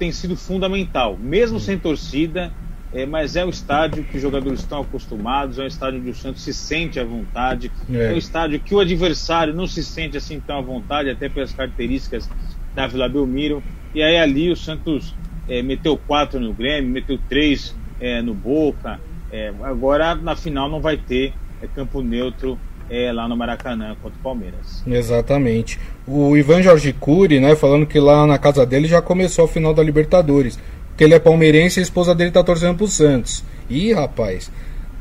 tem 0.00 0.10
sido 0.10 0.34
fundamental, 0.34 1.18
mesmo 1.18 1.60
sem 1.60 1.78
torcida, 1.78 2.50
é, 2.90 3.04
mas 3.04 3.36
é 3.36 3.44
um 3.44 3.50
estádio 3.50 4.02
que 4.02 4.16
os 4.16 4.22
jogadores 4.22 4.60
estão 4.60 4.80
acostumados, 4.80 5.58
é 5.58 5.64
um 5.64 5.66
estádio 5.66 6.00
onde 6.00 6.08
o 6.08 6.14
Santos 6.14 6.42
se 6.42 6.54
sente 6.54 6.98
à 6.98 7.04
vontade, 7.04 7.70
é, 7.90 8.06
é 8.06 8.14
um 8.14 8.16
estádio 8.16 8.58
que 8.58 8.74
o 8.74 8.80
adversário 8.80 9.52
não 9.52 9.66
se 9.66 9.84
sente 9.84 10.16
assim 10.16 10.40
tão 10.40 10.58
à 10.58 10.62
vontade, 10.62 11.10
até 11.10 11.28
pelas 11.28 11.52
características 11.52 12.30
da 12.74 12.86
Vila 12.86 13.10
Belmiro. 13.10 13.62
E 13.94 14.02
aí 14.02 14.16
ali 14.16 14.50
o 14.50 14.56
Santos 14.56 15.14
é, 15.46 15.62
meteu 15.62 15.98
quatro 15.98 16.40
no 16.40 16.54
Grêmio, 16.54 16.90
meteu 16.90 17.18
três 17.28 17.76
é, 18.00 18.22
no 18.22 18.32
Boca, 18.34 18.98
é, 19.30 19.52
agora, 19.62 20.14
na 20.14 20.34
final, 20.34 20.70
não 20.70 20.80
vai 20.80 20.96
ter 20.96 21.34
é, 21.60 21.66
campo 21.66 22.00
neutro 22.00 22.58
é, 22.90 23.12
lá 23.12 23.28
no 23.28 23.36
Maracanã 23.36 23.96
contra 24.02 24.18
o 24.18 24.22
Palmeiras. 24.22 24.82
Exatamente. 24.86 25.78
O 26.06 26.36
Ivan 26.36 26.60
Jorge 26.60 26.92
Cury, 26.92 27.38
né, 27.38 27.54
falando 27.54 27.86
que 27.86 28.00
lá 28.00 28.26
na 28.26 28.36
casa 28.36 28.66
dele 28.66 28.88
já 28.88 29.00
começou 29.00 29.44
a 29.44 29.48
final 29.48 29.72
da 29.72 29.82
Libertadores. 29.82 30.58
Que 30.96 31.04
ele 31.04 31.14
é 31.14 31.18
palmeirense 31.18 31.78
e 31.78 31.80
a 31.80 31.84
esposa 31.84 32.14
dele 32.14 32.30
tá 32.30 32.42
torcendo 32.42 32.76
pro 32.76 32.88
Santos. 32.88 33.44
Ih, 33.70 33.94
rapaz, 33.94 34.50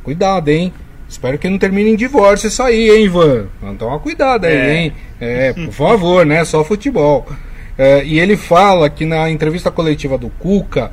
cuidado, 0.04 0.49
hein? 0.49 0.71
Espero 1.10 1.39
que 1.39 1.49
não 1.49 1.58
termine 1.58 1.89
em 1.89 1.95
divórcio 1.95 2.47
isso 2.47 2.62
aí, 2.62 2.91
hein, 2.91 3.06
Ivan? 3.06 3.47
Então, 3.63 3.97
cuidado 3.99 4.45
aí, 4.45 4.54
é. 4.54 4.75
hein? 4.75 4.93
É, 5.19 5.54
por 5.54 5.73
favor, 5.73 6.25
né? 6.25 6.45
Só 6.45 6.63
futebol. 6.63 7.28
É, 7.75 8.04
e 8.06 8.19
ele 8.19 8.38
fala 8.38 8.89
que 8.89 9.06
na 9.06 9.30
entrevista 9.30 9.71
coletiva 9.71 10.17
do 10.17 10.30
Cuca, 10.30 10.91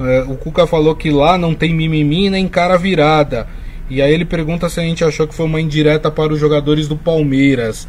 é, 0.00 0.24
o 0.26 0.34
Cuca 0.34 0.66
falou 0.66 0.96
que 0.96 1.10
lá 1.10 1.38
não 1.38 1.54
tem 1.54 1.72
mimimi 1.72 2.28
nem 2.28 2.48
cara 2.48 2.76
virada. 2.76 3.46
E 3.88 4.02
aí 4.02 4.12
ele 4.12 4.24
pergunta 4.24 4.68
se 4.68 4.80
a 4.80 4.82
gente 4.82 5.04
achou 5.04 5.26
que 5.26 5.34
foi 5.34 5.46
uma 5.46 5.60
indireta 5.60 6.10
para 6.10 6.32
os 6.32 6.40
jogadores 6.40 6.88
do 6.88 6.96
Palmeiras. 6.96 7.86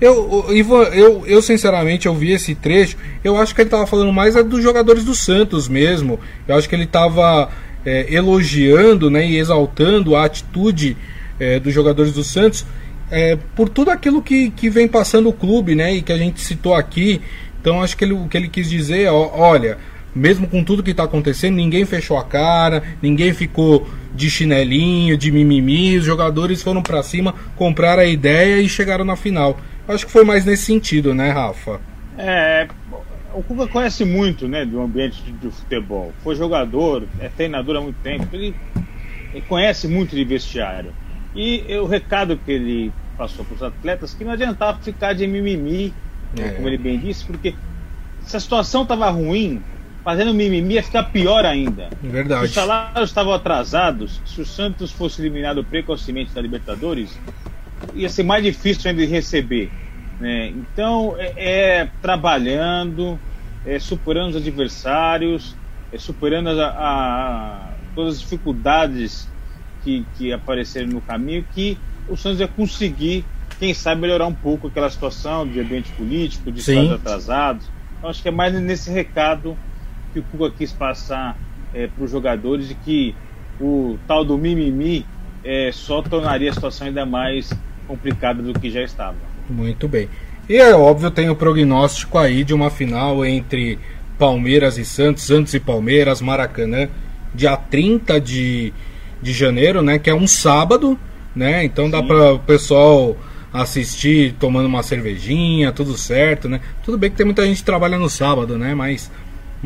Eu, 0.00 0.46
Ivan, 0.50 0.82
eu, 0.92 1.24
eu 1.26 1.40
sinceramente 1.40 2.06
eu 2.06 2.14
vi 2.14 2.32
esse 2.32 2.54
trecho. 2.54 2.96
Eu 3.24 3.36
acho 3.36 3.54
que 3.54 3.62
ele 3.62 3.68
estava 3.68 3.86
falando 3.86 4.12
mais 4.12 4.36
é 4.36 4.42
dos 4.42 4.62
jogadores 4.62 5.04
do 5.04 5.14
Santos 5.14 5.68
mesmo. 5.68 6.20
Eu 6.46 6.56
acho 6.56 6.68
que 6.68 6.74
ele 6.74 6.84
estava 6.84 7.48
é, 7.84 8.12
elogiando 8.12 9.10
né, 9.10 9.26
e 9.26 9.38
exaltando 9.38 10.14
a 10.14 10.24
atitude 10.24 10.96
é, 11.40 11.58
dos 11.58 11.72
jogadores 11.72 12.12
do 12.12 12.22
Santos 12.22 12.66
é, 13.10 13.38
por 13.54 13.68
tudo 13.68 13.90
aquilo 13.90 14.20
que, 14.20 14.50
que 14.50 14.68
vem 14.68 14.88
passando 14.88 15.28
o 15.28 15.32
clube, 15.32 15.74
né? 15.74 15.94
E 15.94 16.02
que 16.02 16.12
a 16.12 16.18
gente 16.18 16.40
citou 16.40 16.74
aqui. 16.74 17.20
Então 17.60 17.82
acho 17.82 17.96
que 17.96 18.04
ele, 18.04 18.12
o 18.12 18.28
que 18.28 18.36
ele 18.36 18.48
quis 18.48 18.68
dizer 18.68 19.02
é, 19.04 19.10
olha, 19.10 19.78
mesmo 20.16 20.48
com 20.48 20.64
tudo 20.64 20.82
que 20.82 20.90
está 20.90 21.04
acontecendo, 21.04 21.56
ninguém 21.56 21.84
fechou 21.84 22.16
a 22.16 22.24
cara, 22.24 22.82
ninguém 23.02 23.34
ficou 23.34 23.86
de 24.14 24.30
chinelinho, 24.30 25.16
de 25.16 25.30
mimimi, 25.30 25.98
os 25.98 26.04
jogadores 26.04 26.62
foram 26.62 26.82
para 26.82 27.02
cima, 27.02 27.34
compraram 27.54 28.02
a 28.02 28.06
ideia 28.06 28.60
e 28.60 28.68
chegaram 28.68 29.04
na 29.04 29.14
final. 29.14 29.60
Acho 29.86 30.06
que 30.06 30.12
foi 30.12 30.24
mais 30.24 30.44
nesse 30.46 30.64
sentido, 30.64 31.14
né, 31.14 31.30
Rafa? 31.30 31.80
É, 32.16 32.66
o 33.34 33.42
Cuca 33.42 33.68
conhece 33.68 34.06
muito, 34.06 34.48
né, 34.48 34.64
do 34.64 34.80
ambiente 34.80 35.22
de, 35.22 35.50
futebol. 35.50 36.12
Foi 36.24 36.34
jogador, 36.34 37.04
é 37.20 37.28
treinador 37.28 37.76
há 37.76 37.80
muito 37.82 38.00
tempo, 38.02 38.26
ele, 38.32 38.54
ele 39.32 39.44
conhece 39.46 39.86
muito 39.86 40.16
de 40.16 40.24
vestiário. 40.24 40.92
E 41.34 41.62
o 41.76 41.84
recado 41.84 42.40
que 42.42 42.50
ele 42.50 42.92
passou 43.18 43.44
para 43.44 43.54
os 43.54 43.62
atletas 43.62 44.14
que 44.14 44.24
não 44.24 44.32
adiantava 44.32 44.78
ficar 44.78 45.12
de 45.12 45.26
mimimi, 45.26 45.92
é. 46.38 46.48
como 46.50 46.68
ele 46.68 46.78
bem 46.78 46.98
disse, 46.98 47.22
porque 47.24 47.54
se 48.22 48.36
a 48.36 48.40
situação 48.40 48.82
estava 48.82 49.10
ruim, 49.10 49.62
fazendo 50.06 50.32
mimimi 50.32 50.74
ia 50.74 50.84
ficar 50.84 51.02
pior 51.02 51.44
ainda. 51.44 51.90
Verdade. 52.00 52.42
Se 52.42 52.46
os 52.46 52.54
salários 52.54 53.10
estavam 53.10 53.32
atrasados, 53.32 54.20
se 54.24 54.40
o 54.40 54.46
Santos 54.46 54.92
fosse 54.92 55.20
eliminado 55.20 55.64
precocemente 55.64 56.32
da 56.32 56.40
Libertadores, 56.40 57.18
ia 57.92 58.08
ser 58.08 58.22
mais 58.22 58.44
difícil 58.44 58.88
ainda 58.88 59.04
de 59.04 59.10
receber. 59.10 59.68
Né? 60.20 60.50
Então, 60.50 61.16
é, 61.18 61.80
é 61.80 61.90
trabalhando, 62.00 63.18
é, 63.66 63.80
superando 63.80 64.30
os 64.30 64.36
adversários, 64.36 65.56
é, 65.92 65.98
superando 65.98 66.50
a, 66.50 66.68
a, 66.68 67.70
todas 67.96 68.14
as 68.14 68.20
dificuldades 68.20 69.28
que, 69.82 70.06
que 70.16 70.32
apareceram 70.32 70.86
no 70.86 71.00
caminho, 71.00 71.44
que 71.52 71.76
o 72.08 72.16
Santos 72.16 72.38
ia 72.38 72.46
conseguir, 72.46 73.24
quem 73.58 73.74
sabe, 73.74 74.02
melhorar 74.02 74.28
um 74.28 74.34
pouco 74.34 74.68
aquela 74.68 74.88
situação 74.88 75.44
de 75.48 75.58
ambiente 75.58 75.90
político, 75.94 76.52
de 76.52 76.62
salários 76.62 76.92
atrasados. 76.92 77.68
Então, 77.98 78.08
acho 78.08 78.22
que 78.22 78.28
é 78.28 78.30
mais 78.30 78.54
nesse 78.54 78.88
recado 78.88 79.58
que 80.16 80.20
o 80.20 80.22
Cuca 80.22 80.54
quis 80.56 80.72
passar 80.72 81.36
é, 81.74 81.86
para 81.86 82.04
os 82.04 82.10
jogadores 82.10 82.68
de 82.68 82.74
que 82.74 83.14
o 83.60 83.98
tal 84.06 84.24
do 84.24 84.38
mimimi 84.38 85.04
é, 85.44 85.70
só 85.72 86.00
tornaria 86.02 86.50
a 86.50 86.54
situação 86.54 86.86
ainda 86.86 87.04
mais 87.04 87.52
complicada 87.86 88.42
do 88.42 88.58
que 88.58 88.70
já 88.70 88.82
estava. 88.82 89.16
Muito 89.48 89.86
bem. 89.86 90.08
E 90.48 90.56
é 90.56 90.74
óbvio, 90.74 91.10
tem 91.10 91.28
o 91.28 91.36
prognóstico 91.36 92.18
aí 92.18 92.44
de 92.44 92.54
uma 92.54 92.70
final 92.70 93.24
entre 93.24 93.78
Palmeiras 94.18 94.78
e 94.78 94.84
Santos, 94.84 95.24
Santos 95.24 95.54
e 95.54 95.60
Palmeiras, 95.60 96.20
Maracanã, 96.20 96.88
dia 97.34 97.56
30 97.56 98.20
de, 98.20 98.72
de 99.20 99.32
janeiro, 99.32 99.82
né? 99.82 99.98
Que 99.98 100.08
é 100.08 100.14
um 100.14 100.26
sábado, 100.26 100.98
né? 101.34 101.64
Então 101.64 101.90
dá 101.90 102.02
para 102.02 102.34
o 102.34 102.38
pessoal 102.38 103.16
assistir 103.52 104.34
tomando 104.38 104.66
uma 104.66 104.82
cervejinha, 104.82 105.72
tudo 105.72 105.96
certo, 105.96 106.48
né? 106.48 106.60
Tudo 106.82 106.98
bem 106.98 107.10
que 107.10 107.16
tem 107.16 107.26
muita 107.26 107.44
gente 107.44 107.58
que 107.58 107.64
trabalha 107.64 107.98
no 107.98 108.08
sábado, 108.08 108.56
né? 108.56 108.74
Mas, 108.74 109.10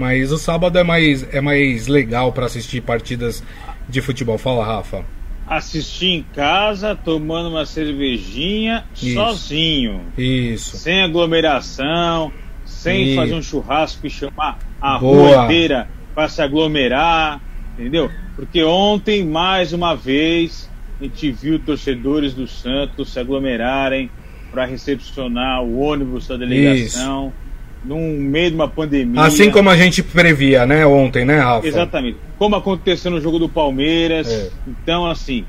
mas 0.00 0.32
o 0.32 0.38
sábado 0.38 0.78
é 0.78 0.82
mais, 0.82 1.28
é 1.30 1.42
mais 1.42 1.86
legal 1.86 2.32
para 2.32 2.46
assistir 2.46 2.80
partidas 2.80 3.44
de 3.86 4.00
futebol. 4.00 4.38
Fala, 4.38 4.64
Rafa. 4.64 5.04
Assistir 5.46 6.06
em 6.06 6.22
casa, 6.22 6.96
tomando 6.96 7.50
uma 7.50 7.66
cervejinha, 7.66 8.86
Isso. 8.94 9.12
sozinho. 9.12 10.00
Isso. 10.16 10.78
Sem 10.78 11.02
aglomeração, 11.02 12.32
sem 12.64 13.14
fazer 13.14 13.34
um 13.34 13.42
churrasco 13.42 14.06
e 14.06 14.10
chamar 14.10 14.58
a 14.80 14.98
Boa. 14.98 15.34
rua 15.34 15.44
inteira 15.44 15.86
para 16.14 16.30
se 16.30 16.40
aglomerar, 16.40 17.38
entendeu? 17.78 18.10
Porque 18.34 18.64
ontem, 18.64 19.22
mais 19.22 19.74
uma 19.74 19.94
vez, 19.94 20.70
a 20.98 21.04
gente 21.04 21.30
viu 21.30 21.58
torcedores 21.58 22.32
do 22.32 22.46
Santos 22.46 23.12
se 23.12 23.20
aglomerarem 23.20 24.10
para 24.50 24.64
recepcionar 24.64 25.62
o 25.62 25.78
ônibus 25.78 26.26
da 26.26 26.38
delegação. 26.38 27.26
Isso. 27.26 27.49
No 27.84 27.98
meio 27.98 28.50
de 28.50 28.56
uma 28.56 28.68
pandemia. 28.68 29.22
Assim 29.22 29.50
como 29.50 29.70
a 29.70 29.76
gente 29.76 30.02
previa, 30.02 30.66
né, 30.66 30.84
ontem, 30.84 31.24
né, 31.24 31.38
Rafa? 31.38 31.66
Exatamente. 31.66 32.18
Como 32.38 32.54
aconteceu 32.54 33.10
no 33.10 33.20
jogo 33.20 33.38
do 33.38 33.48
Palmeiras. 33.48 34.28
É. 34.28 34.50
Então, 34.66 35.06
assim, 35.06 35.46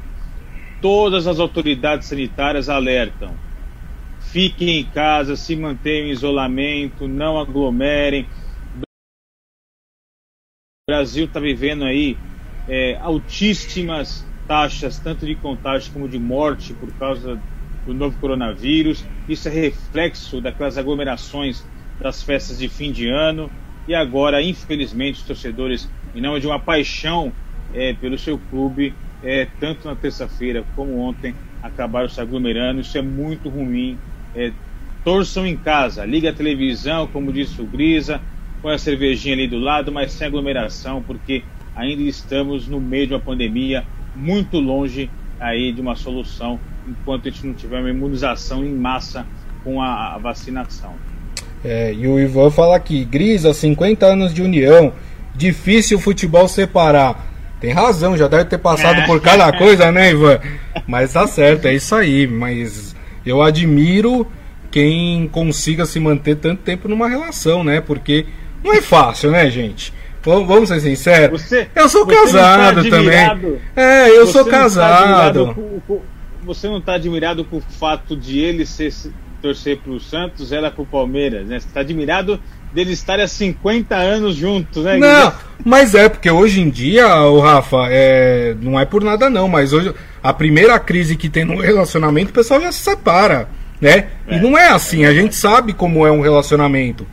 todas 0.82 1.28
as 1.28 1.40
autoridades 1.40 2.08
sanitárias 2.08 2.70
alertam. 2.70 3.36
Fiquem 4.20 4.80
em 4.80 4.86
casa, 4.86 5.36
se 5.36 5.56
mantenham 5.56 6.08
em 6.08 6.12
isolamento, 6.12 7.08
não 7.08 7.38
aglomerem. 7.38 8.26
O 8.78 8.82
Brasil 10.90 11.26
está 11.26 11.40
vivendo 11.40 11.84
aí 11.84 12.18
é, 12.68 12.98
altíssimas 13.02 14.26
taxas 14.48 15.00
tanto 15.00 15.26
de 15.26 15.36
contágio 15.36 15.94
como 15.94 16.10
de 16.10 16.20
morte 16.20 16.74
por 16.74 16.92
causa 16.94 17.40
do 17.86 17.94
novo 17.94 18.18
coronavírus. 18.20 19.06
Isso 19.28 19.48
é 19.48 19.52
reflexo 19.52 20.42
daquelas 20.42 20.78
aglomerações 20.78 21.66
das 22.02 22.24
festas 22.24 22.58
de 22.58 22.70
fim 22.70 22.92
de 22.92 23.08
ano. 23.08 23.54
E 23.88 23.94
agora, 23.94 24.42
infelizmente, 24.42 25.20
os 25.20 25.26
torcedores, 25.26 25.94
em 26.14 26.22
nome 26.22 26.40
de 26.40 26.48
uma 26.48 26.60
paixão 26.60 27.38
é, 27.72 27.94
pelo 27.94 28.18
seu 28.18 28.40
clube, 28.40 29.00
é, 29.22 29.46
tanto 29.46 29.88
na 29.88 29.96
terça-feira 29.96 30.68
como 30.76 30.98
ontem, 30.98 31.38
acabaram 31.62 32.10
se 32.10 32.20
aglomerando. 32.22 32.82
Isso 32.82 32.98
é 32.98 33.02
muito 33.02 33.50
ruim. 33.50 34.02
É, 34.34 34.56
torçam 35.04 35.46
em 35.46 35.58
casa, 35.58 36.06
liga 36.06 36.30
a 36.30 36.34
televisão, 36.36 37.08
como 37.08 37.34
disse 37.34 37.62
o 37.62 37.68
Grisa, 37.68 38.24
põe 38.62 38.74
a 38.76 38.78
cervejinha 38.78 39.36
ali 39.36 39.48
do 39.48 39.60
lado, 39.60 39.92
mas 39.92 40.14
sem 40.14 40.28
aglomeração, 40.28 41.04
porque 41.04 41.50
ainda 41.76 42.02
estamos 42.04 42.68
no 42.68 42.80
meio 42.82 43.08
de 43.08 43.14
uma 43.14 43.22
pandemia 43.22 43.88
muito 44.14 44.60
longe 44.60 45.16
aí 45.40 45.74
de 45.74 45.82
uma 45.82 45.96
solução 45.96 46.64
enquanto 46.86 47.28
a 47.28 47.32
gente 47.32 47.46
não 47.46 47.56
tiver 47.56 47.80
uma 47.80 47.90
imunização 47.90 48.64
em 48.66 48.76
massa 48.76 49.30
com 49.64 49.82
a, 49.82 50.16
a 50.16 50.20
vacinação. 50.20 51.02
É, 51.64 51.94
e 51.94 52.08
o 52.08 52.20
Ivan 52.20 52.50
fala 52.50 52.76
aqui, 52.76 53.06
Grisa, 53.06 53.54
50 53.54 54.06
anos 54.06 54.34
de 54.34 54.42
união, 54.42 54.94
difícil 55.36 55.98
o 55.98 56.02
futebol 56.02 56.48
separar. 56.48 57.30
Tem 57.60 57.72
razão, 57.72 58.18
já 58.18 58.28
deve 58.28 58.46
ter 58.46 58.58
passado 58.58 59.02
é. 59.02 59.06
por 59.06 59.22
cada 59.22 59.52
coisa, 59.58 59.92
né, 59.92 60.12
Ivan? 60.12 60.40
Mas 60.88 61.14
tá 61.14 61.28
certo, 61.28 61.68
é 61.68 61.76
isso 61.76 61.94
aí. 61.94 62.26
Mas 62.26 62.96
eu 63.26 63.42
admiro 63.42 64.26
quem 64.72 65.28
consiga 65.28 65.86
se 65.86 66.00
manter 66.00 66.38
tanto 66.38 66.64
tempo 66.64 66.88
numa 66.88 67.08
relação, 67.08 67.64
né? 67.64 67.80
Porque 67.80 68.26
não 68.64 68.74
é 68.74 68.82
fácil, 68.82 69.30
né, 69.32 69.50
gente? 69.52 69.94
Vamos 70.24 70.70
ser 70.70 70.80
sinceros. 70.80 71.42
Você, 71.42 71.68
eu 71.76 71.90
sou 71.90 72.06
casado 72.06 72.84
tá 72.84 72.90
também. 72.90 73.60
É, 73.76 74.10
eu 74.10 74.28
sou 74.28 74.46
tá 74.46 74.52
casado. 74.52 75.48
Tá 75.48 75.54
com, 75.54 76.02
você 76.44 76.68
não 76.68 76.78
está 76.78 76.94
admirado 76.94 77.44
com 77.44 77.58
o 77.58 77.62
fato 77.62 78.16
de 78.16 78.40
ele 78.40 78.66
ser, 78.66 78.92
torcer 79.42 79.78
para 79.78 79.92
o 79.92 80.00
Santos, 80.00 80.52
ela 80.52 80.70
para 80.70 80.82
o 80.82 80.86
Palmeiras, 80.86 81.48
né? 81.48 81.60
Você 81.60 81.68
está 81.68 81.82
admirado 81.82 82.40
deles 82.74 83.00
estarem 83.00 83.26
há 83.26 83.28
50 83.28 83.96
anos 83.96 84.36
juntos, 84.36 84.84
né? 84.84 84.98
Não, 84.98 85.34
mas 85.66 85.94
é, 85.94 86.08
porque 86.08 86.30
hoje 86.30 86.62
em 86.62 86.70
dia, 86.70 87.08
o 87.26 87.40
Rafa, 87.40 87.88
é, 87.90 88.56
não 88.62 88.80
é 88.80 88.86
por 88.86 89.04
nada 89.04 89.30
não, 89.30 89.48
mas 89.48 89.74
hoje 89.74 89.94
a 90.24 90.34
primeira 90.34 90.80
crise 90.80 91.18
que 91.18 91.30
tem 91.30 91.44
no 91.44 91.60
relacionamento, 91.60 92.30
o 92.30 92.34
pessoal 92.34 92.62
já 92.62 92.72
se 92.72 92.80
separa, 92.80 93.50
né? 93.82 94.08
É, 94.28 94.38
e 94.38 94.40
não 94.40 94.58
é 94.58 94.70
assim, 94.70 95.04
é 95.04 95.08
a 95.08 95.14
gente 95.14 95.36
sabe 95.36 95.74
como 95.74 96.08
é 96.08 96.12
um 96.12 96.22
relacionamento, 96.22 97.06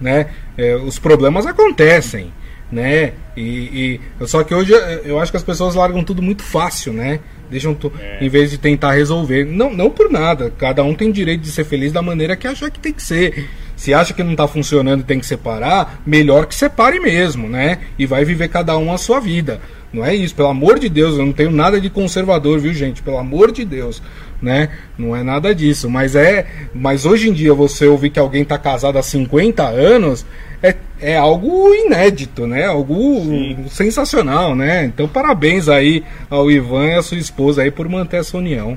né? 0.00 0.26
é, 0.60 0.76
os 0.76 0.98
problemas 0.98 1.46
acontecem, 1.46 2.32
né? 2.70 3.14
E, 3.34 4.00
e, 4.20 4.26
só 4.26 4.44
que 4.44 4.54
hoje 4.54 4.72
eu 5.04 5.18
acho 5.18 5.32
que 5.32 5.38
as 5.38 5.42
pessoas 5.42 5.74
largam 5.74 6.04
tudo 6.04 6.20
muito 6.20 6.42
fácil, 6.42 6.92
né? 6.92 7.20
Deixam 7.50 7.74
tu, 7.74 7.92
é. 7.98 8.24
em 8.24 8.28
vez 8.28 8.50
de 8.50 8.58
tentar 8.58 8.92
resolver. 8.92 9.44
Não, 9.44 9.72
não 9.72 9.90
por 9.90 10.10
nada. 10.10 10.52
Cada 10.56 10.84
um 10.84 10.94
tem 10.94 11.10
direito 11.10 11.40
de 11.40 11.50
ser 11.50 11.64
feliz 11.64 11.92
da 11.92 12.00
maneira 12.00 12.36
que 12.36 12.46
achar 12.46 12.70
que 12.70 12.78
tem 12.78 12.92
que 12.92 13.02
ser. 13.02 13.48
Se 13.76 13.92
acha 13.94 14.12
que 14.12 14.22
não 14.22 14.32
está 14.32 14.46
funcionando 14.46 15.00
e 15.00 15.04
tem 15.04 15.18
que 15.18 15.26
separar, 15.26 16.02
melhor 16.06 16.46
que 16.46 16.54
separe 16.54 17.00
mesmo, 17.00 17.48
né? 17.48 17.78
E 17.98 18.06
vai 18.06 18.24
viver 18.24 18.48
cada 18.48 18.76
um 18.76 18.92
a 18.92 18.98
sua 18.98 19.20
vida. 19.20 19.60
Não 19.92 20.04
é 20.04 20.14
isso, 20.14 20.34
pelo 20.34 20.48
amor 20.48 20.78
de 20.78 20.88
Deus, 20.88 21.18
eu 21.18 21.26
não 21.26 21.32
tenho 21.32 21.50
nada 21.50 21.80
de 21.80 21.90
conservador, 21.90 22.60
viu, 22.60 22.72
gente? 22.72 23.02
Pelo 23.02 23.18
amor 23.18 23.50
de 23.50 23.64
Deus, 23.64 24.00
né? 24.40 24.70
Não 24.96 25.14
é 25.14 25.22
nada 25.22 25.54
disso, 25.54 25.88
mas 25.90 26.14
é, 26.14 26.46
mas 26.74 27.04
hoje 27.06 27.28
em 27.28 27.32
dia 27.32 27.52
você 27.54 27.86
ouvir 27.86 28.10
que 28.10 28.18
alguém 28.18 28.42
está 28.42 28.58
casado 28.58 28.98
há 28.98 29.02
50 29.02 29.62
anos, 29.62 30.26
é, 30.62 30.74
é 31.00 31.16
algo 31.16 31.74
inédito, 31.74 32.46
né? 32.46 32.66
Algo 32.66 33.22
Sim. 33.24 33.64
sensacional, 33.68 34.54
né? 34.54 34.84
Então 34.84 35.08
parabéns 35.08 35.68
aí 35.68 36.04
ao 36.28 36.50
Ivan 36.50 36.86
e 36.86 36.94
à 36.94 37.02
sua 37.02 37.18
esposa 37.18 37.62
aí 37.62 37.70
por 37.70 37.88
manter 37.88 38.18
essa 38.18 38.36
união. 38.36 38.76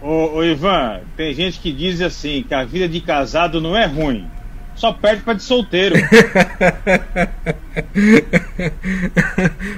Ô, 0.00 0.36
ô 0.36 0.44
Ivan, 0.44 1.00
tem 1.16 1.32
gente 1.32 1.58
que 1.58 1.72
diz 1.72 2.00
assim 2.02 2.44
que 2.46 2.54
a 2.54 2.64
vida 2.64 2.86
de 2.86 3.00
casado 3.00 3.60
não 3.60 3.74
é 3.74 3.86
ruim, 3.86 4.26
só 4.76 4.92
perde 4.92 5.22
para 5.22 5.34
de 5.34 5.42
solteiro. 5.42 5.94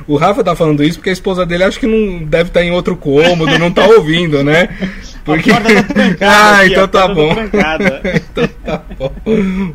o 0.07 0.17
Rafa 0.17 0.45
tá 0.45 0.55
falando 0.57 0.85
isso 0.85 0.99
porque 0.99 1.11
a 1.11 1.13
esposa 1.13 1.45
dele 1.47 1.65
acho 1.65 1.81
que 1.81 1.87
não 1.87 2.25
deve 2.25 2.51
estar 2.51 2.61
tá 2.61 2.67
em 2.67 2.71
outro 2.71 2.97
cômodo, 2.97 3.59
não 3.59 3.71
tá 3.71 3.87
ouvindo, 3.87 4.43
né? 4.45 4.69
Porque... 5.27 5.51
A 5.51 5.61
porta 5.61 5.83
tá 5.83 5.93
trancada. 5.93 6.17
ah, 6.31 6.61
aqui, 6.61 6.73
então 6.73 6.87
tá 6.87 7.09
bom. 7.09 7.35
então 8.15 8.49
tá 8.65 8.83
bom. 8.97 9.13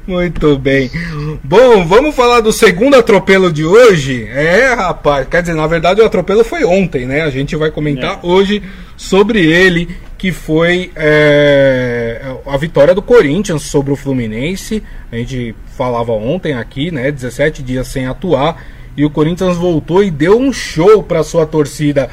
Muito 0.07 0.57
bem. 0.57 0.89
Bom, 1.43 1.85
vamos 1.85 2.15
falar 2.15 2.39
do 2.39 2.53
segundo 2.53 2.95
atropelo 2.95 3.51
de 3.51 3.65
hoje? 3.65 4.23
É, 4.33 4.73
rapaz. 4.73 5.27
Quer 5.27 5.41
dizer, 5.41 5.53
na 5.53 5.67
verdade 5.67 5.99
o 5.99 6.05
atropelo 6.05 6.45
foi 6.45 6.63
ontem, 6.63 7.05
né? 7.05 7.23
A 7.23 7.29
gente 7.29 7.57
vai 7.57 7.69
comentar 7.69 8.13
é. 8.13 8.19
hoje 8.23 8.63
sobre 8.95 9.45
ele, 9.45 9.89
que 10.21 10.31
foi 10.31 10.91
é, 10.95 12.21
a 12.45 12.55
vitória 12.55 12.93
do 12.93 13.01
Corinthians 13.01 13.63
sobre 13.63 13.91
o 13.91 13.95
Fluminense. 13.95 14.83
A 15.11 15.15
gente 15.15 15.55
falava 15.75 16.11
ontem 16.11 16.53
aqui, 16.53 16.91
né? 16.91 17.11
17 17.11 17.63
dias 17.63 17.87
sem 17.87 18.05
atuar. 18.05 18.63
E 18.95 19.03
o 19.03 19.09
Corinthians 19.09 19.57
voltou 19.57 20.03
e 20.03 20.11
deu 20.11 20.39
um 20.39 20.53
show 20.53 21.01
para 21.01 21.23
sua 21.23 21.47
torcida. 21.47 22.07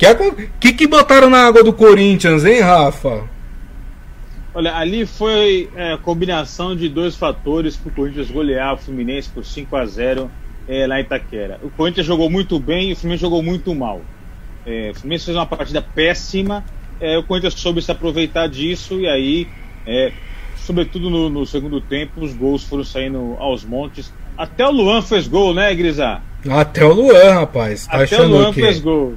É, 0.00 0.14
que 0.58 0.72
que 0.72 0.86
botaram 0.86 1.28
na 1.28 1.46
água 1.46 1.62
do 1.62 1.70
Corinthians, 1.70 2.46
hein, 2.46 2.60
Rafa? 2.62 3.28
Olha, 4.54 4.74
ali 4.74 5.04
foi 5.04 5.68
é, 5.76 5.98
combinação 5.98 6.74
de 6.74 6.88
dois 6.88 7.14
fatores 7.14 7.76
para 7.76 7.90
o 7.90 7.94
Corinthians 7.94 8.30
golear 8.30 8.72
o 8.72 8.78
Fluminense 8.78 9.28
por 9.28 9.44
5 9.44 9.76
a 9.76 9.84
0 9.84 10.30
é, 10.66 10.86
lá 10.86 10.98
em 10.98 11.02
Itaquera. 11.02 11.60
O 11.62 11.68
Corinthians 11.68 12.06
jogou 12.06 12.30
muito 12.30 12.58
bem 12.58 12.88
e 12.88 12.92
o 12.94 12.96
Fluminense 12.96 13.20
jogou 13.20 13.42
muito 13.42 13.74
mal. 13.74 14.00
É, 14.64 14.92
o 14.92 14.94
Fluminense 14.94 15.26
fez 15.26 15.36
uma 15.36 15.44
partida 15.44 15.82
péssima, 15.82 16.64
é, 17.00 17.16
o 17.18 17.22
Corinthians 17.22 17.54
soube 17.54 17.80
se 17.80 17.90
aproveitar 17.90 18.48
disso 18.48 19.00
e 19.00 19.08
aí, 19.08 19.48
é, 19.86 20.12
sobretudo 20.56 21.08
no, 21.08 21.30
no, 21.30 21.46
segundo 21.46 21.80
tempo, 21.80 22.22
os 22.22 22.34
gols 22.34 22.64
foram 22.64 22.84
saindo 22.84 23.36
aos 23.38 23.64
montes. 23.64 24.12
Até 24.36 24.66
o 24.66 24.70
Luan 24.70 25.02
fez 25.02 25.26
gol, 25.26 25.54
né, 25.54 25.74
Grisa? 25.74 26.20
Até 26.48 26.84
o 26.84 26.92
Luan, 26.92 27.32
rapaz. 27.32 27.86
Tá 27.86 28.02
Até 28.02 28.20
o 28.20 28.26
Luan 28.26 28.52
fez 28.52 28.80
gol. 28.80 29.14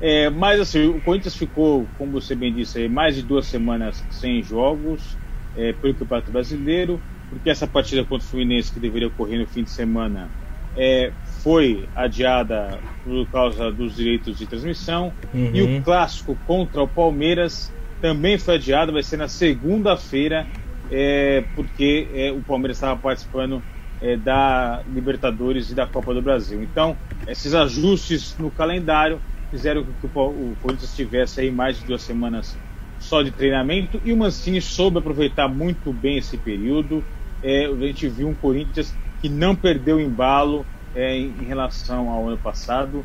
É, 0.00 0.28
mas 0.28 0.60
assim, 0.60 0.86
o 0.88 1.00
Corinthians 1.00 1.34
ficou, 1.34 1.86
como 1.96 2.12
você 2.12 2.34
bem 2.34 2.52
disse, 2.52 2.86
mais 2.88 3.14
de 3.14 3.22
duas 3.22 3.46
semanas 3.46 4.04
sem 4.10 4.42
jogos 4.42 5.16
é, 5.56 5.72
pelo 5.72 5.94
Campeonato 5.94 6.30
Brasileiro, 6.30 7.00
porque 7.30 7.48
essa 7.48 7.66
partida 7.66 8.04
contra 8.04 8.26
o 8.26 8.30
Fluminense 8.30 8.72
que 8.72 8.78
deveria 8.78 9.08
ocorrer 9.08 9.40
no 9.40 9.46
fim 9.46 9.62
de 9.62 9.70
semana 9.70 10.28
é, 10.76 11.10
foi 11.46 11.88
adiada 11.94 12.76
por 13.04 13.24
causa 13.28 13.70
dos 13.70 13.94
direitos 13.94 14.36
de 14.36 14.46
transmissão 14.46 15.12
uhum. 15.32 15.50
e 15.54 15.62
o 15.62 15.80
clássico 15.80 16.36
contra 16.44 16.82
o 16.82 16.88
Palmeiras 16.88 17.72
também 18.02 18.36
foi 18.36 18.56
adiado, 18.56 18.92
vai 18.92 19.04
ser 19.04 19.16
na 19.16 19.28
segunda-feira, 19.28 20.44
é, 20.90 21.44
porque 21.54 22.08
é, 22.12 22.32
o 22.32 22.40
Palmeiras 22.40 22.78
estava 22.78 23.00
participando 23.00 23.62
é, 24.02 24.16
da 24.16 24.82
Libertadores 24.92 25.70
e 25.70 25.74
da 25.76 25.86
Copa 25.86 26.12
do 26.12 26.20
Brasil. 26.20 26.60
Então, 26.64 26.96
esses 27.28 27.54
ajustes 27.54 28.36
no 28.40 28.50
calendário 28.50 29.20
fizeram 29.48 29.84
com 29.84 29.92
que 29.92 30.18
o 30.18 30.56
Corinthians 30.60 30.96
tivesse 30.96 31.42
aí 31.42 31.52
mais 31.52 31.78
de 31.78 31.86
duas 31.86 32.02
semanas 32.02 32.58
só 32.98 33.22
de 33.22 33.30
treinamento 33.30 34.00
e 34.04 34.12
o 34.12 34.16
Mancini 34.16 34.60
soube 34.60 34.98
aproveitar 34.98 35.46
muito 35.46 35.92
bem 35.92 36.18
esse 36.18 36.36
período. 36.36 37.04
É, 37.40 37.66
a 37.66 37.86
gente 37.86 38.08
viu 38.08 38.26
um 38.26 38.34
Corinthians 38.34 38.92
que 39.22 39.28
não 39.28 39.54
perdeu 39.54 40.00
embalo, 40.00 40.66
é, 40.96 41.14
em, 41.16 41.44
relação 41.44 42.08
ao 42.08 42.26
ano 42.26 42.38
passado. 42.38 43.04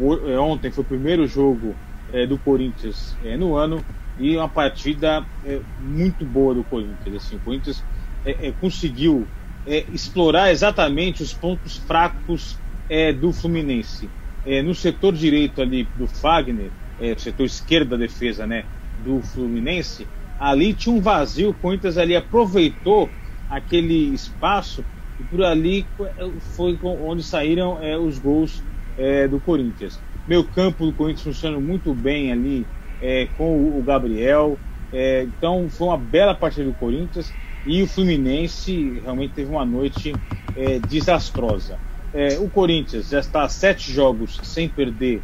O, 0.00 0.14
é, 0.28 0.38
ontem 0.38 0.70
foi 0.70 0.82
o 0.82 0.86
primeiro 0.86 1.26
jogo 1.26 1.76
é, 2.12 2.26
do 2.26 2.38
Corinthians 2.38 3.14
é, 3.22 3.36
no 3.36 3.54
ano 3.54 3.84
e 4.18 4.36
uma 4.36 4.48
partida 4.48 5.24
é, 5.44 5.60
muito 5.78 6.24
boa 6.24 6.54
do 6.54 6.64
Corinthians. 6.64 7.16
Assim, 7.16 7.36
o 7.36 7.40
Corinthians 7.40 7.84
é, 8.24 8.50
conseguiu 8.60 9.26
explorar 9.92 10.50
exatamente 10.50 11.22
os 11.22 11.34
pontos 11.34 11.76
fracos 11.76 12.56
do 13.20 13.34
Fluminense. 13.34 14.08
no 14.64 14.74
setor 14.74 15.12
direito 15.12 15.60
ali 15.60 15.86
do 15.94 16.06
Fagner, 16.06 16.70
setor 17.18 17.44
esquerdo 17.44 17.90
da 17.90 17.96
defesa 17.98 18.46
né, 18.46 18.64
do 19.04 19.20
Fluminense, 19.20 20.06
ali 20.40 20.72
tinha 20.72 20.94
um 20.94 21.02
vazio, 21.02 21.50
o 21.50 21.54
Corinthians 21.54 21.98
ali 21.98 22.16
aproveitou 22.16 23.10
aquele 23.50 24.14
espaço 24.14 24.82
e 25.18 25.24
por 25.24 25.42
ali 25.42 25.86
foi 26.56 26.78
onde 26.82 27.22
saíram 27.22 27.82
é, 27.82 27.96
os 27.96 28.18
gols 28.18 28.62
é, 28.96 29.26
do 29.26 29.40
Corinthians. 29.40 30.00
Meu 30.26 30.44
campo 30.44 30.86
do 30.86 30.92
Corinthians 30.92 31.24
funciona 31.24 31.58
muito 31.58 31.94
bem 31.94 32.30
ali 32.32 32.66
é, 33.00 33.26
com 33.36 33.78
o 33.78 33.82
Gabriel. 33.82 34.58
É, 34.92 35.22
então 35.22 35.68
foi 35.68 35.88
uma 35.88 35.98
bela 35.98 36.34
partida 36.34 36.66
do 36.66 36.74
Corinthians 36.74 37.32
e 37.66 37.82
o 37.82 37.86
Fluminense 37.86 39.00
realmente 39.02 39.34
teve 39.34 39.50
uma 39.50 39.64
noite 39.64 40.14
é, 40.56 40.78
desastrosa. 40.78 41.78
É, 42.14 42.38
o 42.38 42.48
Corinthians 42.48 43.10
já 43.10 43.20
está 43.20 43.42
a 43.42 43.48
sete 43.48 43.92
jogos 43.92 44.38
sem 44.42 44.68
perder 44.68 45.22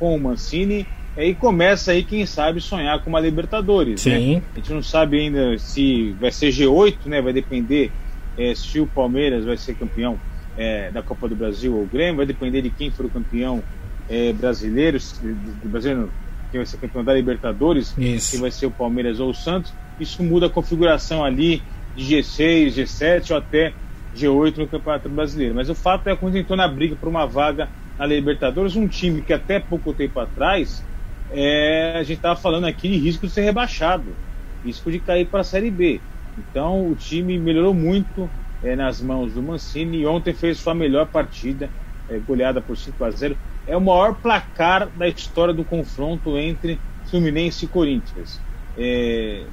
com 0.00 0.16
o 0.16 0.18
Mancini 0.18 0.84
e 1.16 1.34
começa 1.34 1.92
aí, 1.92 2.02
quem 2.02 2.24
sabe, 2.26 2.60
sonhar 2.60 3.02
com 3.02 3.10
uma 3.10 3.20
Libertadores. 3.20 4.04
Né? 4.04 4.16
Sim. 4.16 4.34
Né? 4.36 4.42
A 4.54 4.58
gente 4.58 4.72
não 4.72 4.82
sabe 4.82 5.20
ainda 5.20 5.58
se 5.58 6.12
vai 6.20 6.32
ser 6.32 6.48
G8, 6.48 7.06
né? 7.06 7.20
Vai 7.20 7.32
depender 7.32 7.92
é, 8.40 8.54
se 8.54 8.80
o 8.80 8.86
Palmeiras 8.86 9.44
vai 9.44 9.56
ser 9.58 9.74
campeão 9.74 10.18
é, 10.56 10.90
da 10.90 11.02
Copa 11.02 11.28
do 11.28 11.36
Brasil 11.36 11.74
ou 11.76 11.82
o 11.82 11.86
Grêmio, 11.86 12.16
vai 12.16 12.26
depender 12.26 12.62
de 12.62 12.70
quem 12.70 12.90
for 12.90 13.04
o 13.04 13.10
campeão 13.10 13.62
é, 14.08 14.32
brasileiro, 14.32 14.98
do 14.98 15.68
brasileiro, 15.68 16.10
quem 16.50 16.58
vai 16.58 16.66
ser 16.66 16.78
campeão 16.78 17.04
da 17.04 17.14
Libertadores, 17.14 17.94
Isso. 17.98 18.32
quem 18.32 18.40
vai 18.40 18.50
ser 18.50 18.66
o 18.66 18.70
Palmeiras 18.70 19.20
ou 19.20 19.30
o 19.30 19.34
Santos. 19.34 19.72
Isso 20.00 20.22
muda 20.22 20.46
a 20.46 20.50
configuração 20.50 21.22
ali 21.22 21.62
de 21.94 22.16
G6, 22.16 22.68
G7 22.68 23.30
ou 23.30 23.36
até 23.36 23.74
G8 24.16 24.56
no 24.56 24.66
Campeonato 24.66 25.08
Brasileiro. 25.10 25.54
Mas 25.54 25.68
o 25.68 25.74
fato 25.74 26.08
é 26.08 26.14
que 26.14 26.20
quando 26.20 26.36
entrou 26.36 26.56
na 26.56 26.66
briga 26.66 26.96
por 26.96 27.08
uma 27.08 27.26
vaga 27.26 27.68
na 27.98 28.06
Libertadores, 28.06 28.74
um 28.74 28.88
time 28.88 29.20
que 29.20 29.34
até 29.34 29.60
pouco 29.60 29.92
tempo 29.92 30.18
atrás 30.18 30.82
é, 31.30 31.92
a 31.96 32.02
gente 32.02 32.16
estava 32.16 32.40
falando 32.40 32.66
aqui 32.66 32.88
de 32.88 32.96
risco 32.96 33.26
de 33.26 33.32
ser 33.32 33.42
rebaixado, 33.42 34.16
risco 34.64 34.90
de 34.90 34.98
cair 34.98 35.26
para 35.26 35.40
a 35.40 35.44
Série 35.44 35.70
B. 35.70 36.00
Então 36.40 36.90
o 36.90 36.94
time 36.94 37.38
melhorou 37.38 37.74
muito 37.74 38.28
é, 38.62 38.74
nas 38.74 39.00
mãos 39.00 39.32
do 39.32 39.42
Mancini 39.42 39.98
e 39.98 40.06
ontem 40.06 40.32
fez 40.32 40.58
sua 40.58 40.74
melhor 40.74 41.06
partida, 41.06 41.68
é, 42.08 42.18
goleada 42.18 42.60
por 42.60 42.76
5 42.76 43.04
a 43.04 43.10
0 43.10 43.36
É 43.66 43.76
o 43.76 43.80
maior 43.80 44.14
placar 44.14 44.88
da 44.88 45.08
história 45.08 45.52
do 45.52 45.64
confronto 45.64 46.38
entre 46.38 46.78
Fluminense 47.06 47.64
e 47.64 47.68
Corinthians. 47.68 48.40
É, 48.78 49.44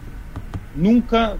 nunca 0.76 1.38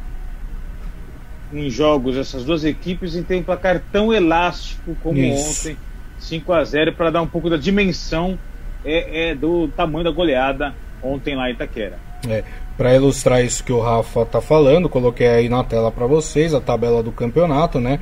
em 1.54 1.70
jogos 1.70 2.18
essas 2.18 2.44
duas 2.44 2.66
equipes 2.66 3.14
tem 3.26 3.40
um 3.40 3.44
placar 3.44 3.82
tão 3.92 4.14
elástico 4.14 4.98
como 5.02 5.18
Isso. 5.18 5.70
ontem, 5.70 5.78
5 6.20 6.52
a 6.52 6.64
0 6.64 6.94
para 6.94 7.10
dar 7.10 7.22
um 7.22 7.28
pouco 7.28 7.50
da 7.50 7.56
dimensão 7.58 8.38
é, 8.84 9.30
é 9.30 9.36
do 9.36 9.68
tamanho 9.70 10.04
da 10.04 10.12
goleada 10.12 10.74
ontem 11.02 11.36
lá 11.36 11.50
em 11.50 11.54
Itaquera. 11.54 12.00
É, 12.28 12.44
para 12.78 12.96
ilustrar 12.96 13.44
isso 13.44 13.64
que 13.64 13.74
o 13.74 13.82
Rafa 13.82 14.24
tá 14.26 14.40
falando, 14.40 14.88
coloquei 14.88 15.28
aí 15.28 15.50
na 15.50 15.64
tela 15.64 15.92
para 15.92 16.06
vocês 16.06 16.54
a 16.54 16.62
tabela 16.62 17.02
do 17.02 17.12
campeonato, 17.12 17.80
né? 17.80 18.00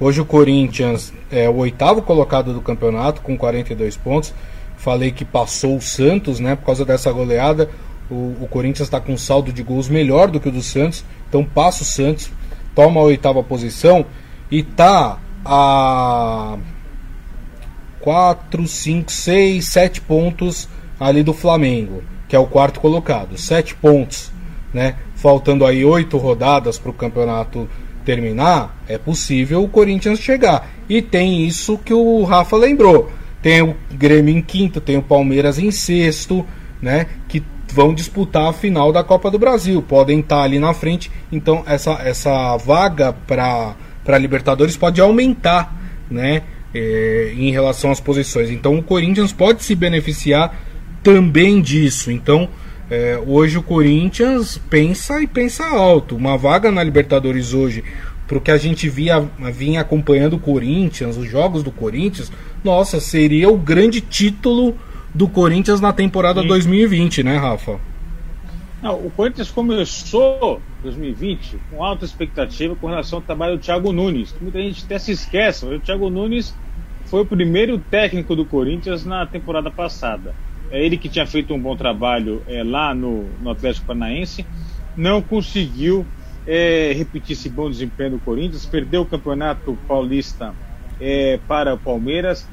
Hoje 0.00 0.20
o 0.20 0.24
Corinthians 0.24 1.12
é 1.30 1.48
o 1.48 1.56
oitavo 1.56 2.02
colocado 2.02 2.52
do 2.52 2.60
campeonato 2.60 3.20
com 3.20 3.36
42 3.36 3.96
pontos. 3.96 4.34
Falei 4.76 5.12
que 5.12 5.24
passou 5.24 5.76
o 5.76 5.80
Santos, 5.80 6.40
né? 6.40 6.56
Por 6.56 6.64
causa 6.66 6.84
dessa 6.84 7.12
goleada, 7.12 7.68
o, 8.10 8.34
o 8.40 8.48
Corinthians 8.50 8.86
está 8.86 9.00
com 9.00 9.16
saldo 9.16 9.52
de 9.52 9.62
gols 9.62 9.88
melhor 9.88 10.30
do 10.30 10.40
que 10.40 10.48
o 10.48 10.52
do 10.52 10.62
Santos, 10.62 11.04
então 11.28 11.44
passa 11.44 11.82
o 11.82 11.86
Santos, 11.86 12.30
toma 12.74 13.00
a 13.00 13.04
oitava 13.04 13.42
posição 13.42 14.04
e 14.50 14.62
tá 14.62 15.18
a 15.44 16.58
4, 18.00 18.66
5, 18.66 19.10
6, 19.10 19.64
7 19.64 20.00
pontos 20.02 20.68
ali 20.98 21.22
do 21.22 21.32
Flamengo, 21.32 22.02
que 22.28 22.36
é 22.36 22.38
o 22.38 22.46
quarto 22.46 22.80
colocado. 22.80 23.38
7 23.38 23.74
pontos, 23.76 24.32
né? 24.72 24.96
Faltando 25.14 25.64
aí 25.64 25.84
8 25.84 26.16
rodadas 26.16 26.78
para 26.78 26.90
o 26.90 26.94
campeonato 26.94 27.68
terminar, 28.04 28.76
é 28.86 28.98
possível 28.98 29.62
o 29.62 29.68
Corinthians 29.68 30.18
chegar. 30.18 30.68
E 30.88 31.00
tem 31.00 31.46
isso 31.46 31.78
que 31.78 31.94
o 31.94 32.22
Rafa 32.24 32.56
lembrou. 32.56 33.10
Tem 33.40 33.62
o 33.62 33.74
Grêmio 33.92 34.36
em 34.36 34.42
quinto, 34.42 34.80
tem 34.80 34.96
o 34.96 35.02
Palmeiras 35.02 35.58
em 35.58 35.70
sexto, 35.70 36.44
né? 36.80 37.06
Que 37.28 37.42
vão 37.72 37.94
disputar 37.94 38.48
a 38.48 38.52
final 38.52 38.92
da 38.92 39.02
Copa 39.02 39.30
do 39.30 39.38
Brasil. 39.38 39.82
Podem 39.82 40.20
estar 40.20 40.42
ali 40.42 40.58
na 40.58 40.74
frente. 40.74 41.10
Então 41.32 41.62
essa, 41.66 41.92
essa 42.04 42.56
vaga 42.56 43.12
para 43.26 44.18
Libertadores 44.18 44.76
pode 44.76 45.00
aumentar, 45.00 45.74
né? 46.10 46.42
é, 46.74 47.32
em 47.36 47.50
relação 47.50 47.90
às 47.90 48.00
posições. 48.00 48.50
Então 48.50 48.76
o 48.76 48.82
Corinthians 48.82 49.32
pode 49.32 49.62
se 49.62 49.74
beneficiar 49.74 50.54
também 51.04 51.60
disso. 51.60 52.10
Então 52.10 52.48
é, 52.90 53.22
hoje 53.26 53.58
o 53.58 53.62
Corinthians 53.62 54.58
pensa 54.70 55.22
e 55.22 55.26
pensa 55.26 55.64
alto. 55.66 56.16
Uma 56.16 56.36
vaga 56.36 56.72
na 56.72 56.82
Libertadores 56.82 57.54
hoje, 57.54 57.84
para 58.26 58.38
o 58.38 58.40
que 58.40 58.50
a 58.50 58.56
gente 58.56 58.88
via, 58.88 59.20
vinha 59.52 59.82
acompanhando 59.82 60.34
o 60.34 60.38
Corinthians, 60.40 61.16
os 61.16 61.30
jogos 61.30 61.62
do 61.62 61.70
Corinthians, 61.70 62.32
nossa, 62.64 63.00
seria 63.00 63.48
o 63.48 63.56
grande 63.56 64.00
título 64.00 64.76
do 65.14 65.28
Corinthians 65.28 65.80
na 65.80 65.92
temporada 65.92 66.42
Sim. 66.42 66.48
2020, 66.48 67.22
né, 67.22 67.36
Rafa? 67.36 67.78
Não, 68.82 68.96
o 68.96 69.10
Corinthians 69.10 69.50
começou 69.50 70.60
2020 70.82 71.58
com 71.70 71.82
alta 71.82 72.04
expectativa 72.04 72.76
com 72.76 72.86
relação 72.86 73.18
ao 73.18 73.22
trabalho 73.22 73.56
do 73.56 73.62
Thiago 73.62 73.92
Nunes. 73.92 74.34
Muita 74.40 74.58
gente 74.60 74.84
até 74.84 74.98
se 74.98 75.12
esquece, 75.12 75.64
mas 75.64 75.76
o 75.76 75.80
Thiago 75.80 76.10
Nunes 76.10 76.54
foi 77.06 77.22
o 77.22 77.26
primeiro 77.26 77.78
técnico 77.78 78.36
do 78.36 78.44
Corinthians 78.44 79.04
na 79.06 79.24
temporada 79.24 79.70
passada. 79.70 80.34
É 80.70 80.84
ele 80.84 80.96
que 80.96 81.08
tinha 81.08 81.26
feito 81.26 81.54
um 81.54 81.60
bom 81.60 81.76
trabalho 81.76 82.42
é, 82.46 82.62
lá 82.62 82.94
no, 82.94 83.24
no 83.40 83.50
Atlético 83.50 83.86
Paranaense, 83.86 84.44
não 84.96 85.20
conseguiu 85.22 86.06
é, 86.46 86.92
repetir 86.92 87.32
esse 87.32 87.48
bom 87.48 87.70
desempenho 87.70 88.12
do 88.12 88.18
Corinthians, 88.18 88.66
perdeu 88.66 89.02
o 89.02 89.06
campeonato 89.06 89.76
paulista 89.86 90.54
é, 91.00 91.38
para 91.46 91.74
o 91.74 91.78
Palmeiras. 91.78 92.48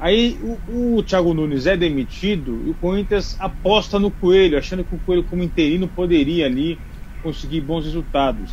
Aí 0.00 0.38
o, 0.68 0.96
o 0.96 1.02
Thiago 1.02 1.34
Nunes 1.34 1.66
é 1.66 1.76
demitido 1.76 2.62
e 2.66 2.70
o 2.70 2.74
Corinthians 2.74 3.36
aposta 3.38 3.98
no 3.98 4.10
Coelho, 4.10 4.56
achando 4.56 4.84
que 4.84 4.94
o 4.94 4.98
Coelho, 5.00 5.24
como 5.24 5.42
interino, 5.42 5.88
poderia 5.88 6.46
ali 6.46 6.78
conseguir 7.22 7.60
bons 7.60 7.84
resultados. 7.84 8.50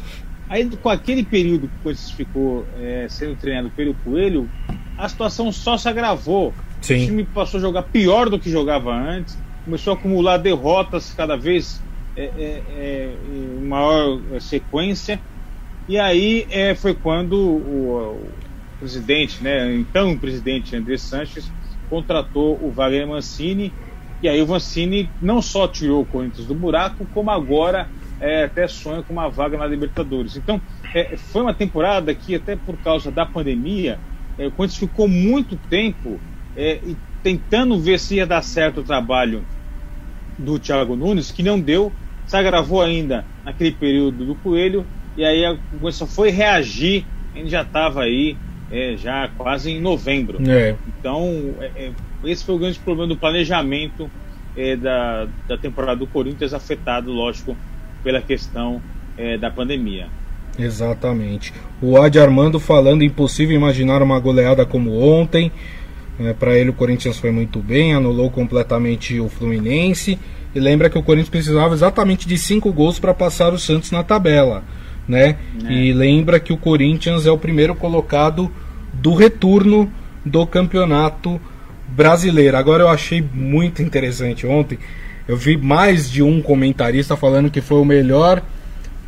Aí, 0.49 0.69
com 0.69 0.89
aquele 0.89 1.23
período 1.23 1.67
que 1.67 1.75
o 1.75 1.83
Corinthians 1.83 2.11
ficou 2.11 2.65
é, 2.79 3.07
sendo 3.09 3.35
treinado 3.35 3.69
pelo 3.71 3.93
Coelho, 3.95 4.49
a 4.97 5.07
situação 5.07 5.51
só 5.51 5.77
se 5.77 5.87
agravou. 5.87 6.53
Sim. 6.81 7.03
O 7.03 7.05
time 7.05 7.23
passou 7.23 7.59
a 7.59 7.61
jogar 7.61 7.83
pior 7.83 8.29
do 8.29 8.39
que 8.39 8.49
jogava 8.49 8.93
antes, 8.93 9.37
começou 9.65 9.93
a 9.93 9.95
acumular 9.95 10.37
derrotas 10.37 11.13
cada 11.15 11.35
vez 11.35 11.81
é, 12.15 12.23
é, 12.23 12.63
é 12.69 13.13
em 13.29 13.65
maior 13.65 14.19
é, 14.33 14.39
sequência. 14.39 15.19
E 15.87 15.97
aí 15.97 16.47
é, 16.49 16.75
foi 16.75 16.93
quando 16.93 17.33
o, 17.33 18.19
o, 18.21 18.77
presidente, 18.79 19.43
né, 19.43 19.73
então 19.75 20.11
o 20.11 20.19
presidente 20.19 20.75
André 20.75 20.97
Sanches, 20.97 21.51
contratou 21.89 22.59
o 22.61 22.71
Wagner 22.71 23.07
Mancini. 23.07 23.73
E 24.21 24.27
aí 24.27 24.41
o 24.41 24.47
Mancini 24.47 25.09
não 25.21 25.41
só 25.41 25.67
tirou 25.67 26.01
o 26.01 26.05
Corinthians 26.05 26.47
do 26.47 26.55
buraco, 26.55 27.05
como 27.13 27.29
agora 27.29 27.87
é, 28.19 28.45
até 28.45 28.67
sonha 28.67 29.03
com 29.03 29.13
uma 29.13 29.29
vaga 29.29 29.57
na 29.57 29.67
Libertadores. 29.67 30.35
Então, 30.35 30.59
é, 30.93 31.15
foi 31.15 31.41
uma 31.43 31.53
temporada 31.53 32.13
que, 32.13 32.35
até 32.35 32.55
por 32.55 32.75
causa 32.77 33.11
da 33.11 33.25
pandemia, 33.25 33.99
é, 34.37 34.47
o 34.47 34.51
Corinthians 34.51 34.79
ficou 34.79 35.07
muito 35.07 35.55
tempo 35.69 36.19
é, 36.57 36.79
tentando 37.21 37.79
ver 37.79 37.99
se 37.99 38.15
ia 38.15 38.25
dar 38.25 38.41
certo 38.41 38.81
o 38.81 38.83
trabalho 38.83 39.45
do 40.37 40.59
Thiago 40.59 40.95
Nunes, 40.95 41.31
que 41.31 41.43
não 41.43 41.59
deu, 41.59 41.91
se 42.25 42.35
agravou 42.35 42.81
ainda 42.81 43.23
naquele 43.45 43.71
período 43.71 44.25
do 44.25 44.35
Coelho, 44.35 44.85
e 45.15 45.23
aí 45.23 45.45
a 45.45 45.57
só 45.91 46.05
foi 46.05 46.29
reagir, 46.29 47.05
gente 47.35 47.49
já 47.49 47.61
estava 47.61 48.03
aí 48.03 48.35
é, 48.71 48.95
já 48.97 49.29
quase 49.37 49.71
em 49.71 49.79
novembro. 49.79 50.39
É. 50.49 50.75
Então, 50.99 51.53
é, 51.61 51.65
é, 51.75 51.91
esse 52.25 52.43
foi 52.43 52.55
o 52.55 52.59
grande 52.59 52.79
problema 52.79 53.07
do 53.07 53.17
planejamento 53.17 54.09
é, 54.55 54.75
da, 54.75 55.27
da 55.47 55.57
temporada 55.57 55.97
do 55.97 56.07
Corinthians, 56.07 56.53
afetado, 56.53 57.11
lógico, 57.11 57.55
pela 58.03 58.21
questão 58.21 58.81
da 59.39 59.49
pandemia. 59.49 60.09
Exatamente. 60.59 61.51
O 61.81 61.99
Adi 61.99 62.19
Armando 62.19 62.59
falando 62.59 63.03
impossível 63.03 63.55
imaginar 63.55 64.03
uma 64.03 64.19
goleada 64.19 64.63
como 64.63 64.95
ontem. 65.01 65.51
É, 66.19 66.33
Para 66.33 66.57
ele 66.57 66.69
o 66.69 66.73
Corinthians 66.73 67.17
foi 67.17 67.31
muito 67.31 67.59
bem, 67.59 67.93
anulou 67.93 68.29
completamente 68.29 69.19
o 69.19 69.29
Fluminense. 69.29 70.17
E 70.55 70.59
lembra 70.59 70.89
que 70.89 70.97
o 70.97 71.03
Corinthians 71.03 71.29
precisava 71.29 71.73
exatamente 71.73 72.27
de 72.27 72.37
cinco 72.37 72.71
gols 72.71 72.99
para 72.99 73.13
passar 73.13 73.53
o 73.53 73.59
Santos 73.59 73.91
na 73.91 74.03
tabela. 74.03 74.63
Né? 75.07 75.37
É. 75.65 75.71
E 75.71 75.93
lembra 75.93 76.39
que 76.39 76.51
o 76.51 76.57
Corinthians 76.57 77.25
é 77.25 77.31
o 77.31 77.37
primeiro 77.37 77.75
colocado 77.75 78.51
do 78.93 79.13
retorno 79.13 79.91
do 80.25 80.45
campeonato 80.45 81.39
brasileiro. 81.87 82.57
Agora 82.57 82.83
eu 82.83 82.89
achei 82.89 83.23
muito 83.33 83.81
interessante 83.81 84.45
ontem. 84.45 84.77
Eu 85.27 85.37
vi 85.37 85.57
mais 85.57 86.09
de 86.09 86.23
um 86.23 86.41
comentarista 86.41 87.15
falando 87.15 87.51
que 87.51 87.61
foi 87.61 87.79
o 87.79 87.85
melhor 87.85 88.41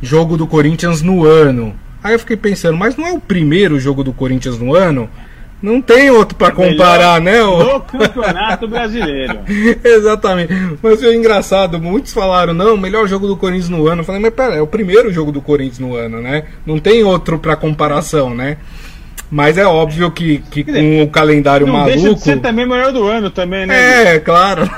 jogo 0.02 0.36
do 0.36 0.46
Corinthians 0.46 1.02
no 1.02 1.24
ano. 1.24 1.74
Aí 2.02 2.14
eu 2.14 2.18
fiquei 2.18 2.36
pensando, 2.36 2.76
mas 2.76 2.96
não 2.96 3.06
é 3.06 3.12
o 3.12 3.20
primeiro 3.20 3.78
jogo 3.78 4.02
do 4.02 4.12
Corinthians 4.12 4.58
no 4.58 4.74
ano? 4.74 5.08
Não 5.62 5.80
tem 5.82 6.10
outro 6.10 6.36
para 6.36 6.52
comparar, 6.52 7.20
né? 7.20 7.40
No 7.42 7.80
Campeonato 7.80 8.66
Brasileiro. 8.66 9.40
Exatamente. 9.84 10.52
Mas 10.82 11.02
é 11.02 11.14
engraçado, 11.14 11.78
muitos 11.78 12.12
falaram, 12.12 12.54
não, 12.54 12.76
melhor 12.76 13.06
jogo 13.06 13.26
do 13.26 13.36
Corinthians 13.36 13.68
no 13.68 13.86
ano. 13.86 14.00
Eu 14.00 14.04
falei, 14.04 14.20
mas 14.20 14.32
pera, 14.32 14.54
é 14.54 14.62
o 14.62 14.66
primeiro 14.66 15.12
jogo 15.12 15.30
do 15.30 15.42
Corinthians 15.42 15.78
no 15.78 15.94
ano, 15.94 16.20
né? 16.20 16.44
Não 16.64 16.78
tem 16.78 17.04
outro 17.04 17.38
para 17.38 17.56
comparação, 17.56 18.34
né? 18.34 18.56
Mas 19.30 19.56
é 19.56 19.64
óbvio 19.64 20.10
que, 20.10 20.38
que 20.50 20.64
dizer, 20.64 20.80
com 20.80 21.02
o 21.04 21.08
calendário 21.08 21.66
não 21.66 21.74
maluco. 21.74 21.92
Deixa 21.92 22.14
de 22.14 22.20
ser 22.20 22.40
também 22.40 22.66
melhor 22.66 22.92
do 22.92 23.06
ano 23.06 23.30
também, 23.30 23.64
né? 23.64 24.14
É, 24.14 24.18
claro. 24.18 24.68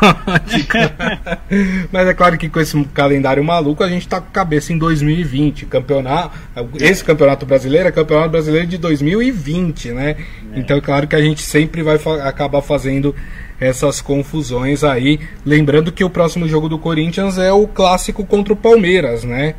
Mas 1.91 2.07
é 2.07 2.15
claro 2.15 2.37
que 2.37 2.49
com 2.49 2.61
esse 2.61 2.83
calendário 2.93 3.43
maluco 3.43 3.83
a 3.83 3.89
gente 3.89 4.07
tá 4.07 4.21
com 4.21 4.31
cabeça 4.31 4.73
em 4.73 4.79
2020. 4.79 5.67
Campeonato. 5.67 6.39
Esse 6.79 7.03
campeonato 7.03 7.47
brasileiro 7.47 7.89
é 7.89 7.93
campeonato 7.93 8.31
brasileiro 8.31 8.67
de 8.67 8.77
2020, 8.77 9.93
né? 9.93 10.17
É. 10.55 10.59
Então 10.59 10.77
é 10.77 10.81
claro 10.81 11.07
que 11.07 11.17
a 11.17 11.21
gente 11.23 11.41
sempre 11.41 11.83
vai 11.83 11.99
fa 11.99 12.23
acabar 12.29 12.61
fazendo 12.61 13.15
essas 13.59 14.01
confusões 14.01 14.85
aí. 14.85 15.21
Lembrando 15.47 15.93
que 15.93 16.05
o 16.05 16.11
próximo 16.11 16.47
jogo 16.49 16.69
do 16.69 16.79
Corinthians 16.79 17.39
é 17.39 17.53
o 17.53 17.67
clássico 17.67 18.25
contra 18.27 18.53
o 18.53 18.57
Palmeiras, 18.57 19.25
né? 19.25 19.55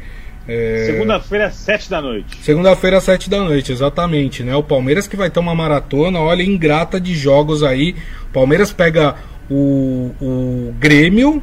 É... 0.47 0.85
Segunda-feira, 0.85 1.51
sete 1.51 1.89
da 1.89 2.01
noite. 2.01 2.37
Segunda-feira, 2.41 2.99
sete 2.99 3.29
da 3.29 3.39
noite, 3.39 3.71
exatamente, 3.71 4.43
né? 4.43 4.55
O 4.55 4.63
Palmeiras 4.63 5.07
que 5.07 5.15
vai 5.15 5.29
ter 5.29 5.39
uma 5.39 5.55
maratona, 5.55 6.19
olha, 6.19 6.43
ingrata 6.43 6.99
de 6.99 7.15
jogos 7.15 7.63
aí. 7.63 7.95
O 8.29 8.33
Palmeiras 8.33 8.73
pega 8.73 9.15
o, 9.49 10.11
o 10.21 10.73
Grêmio, 10.79 11.41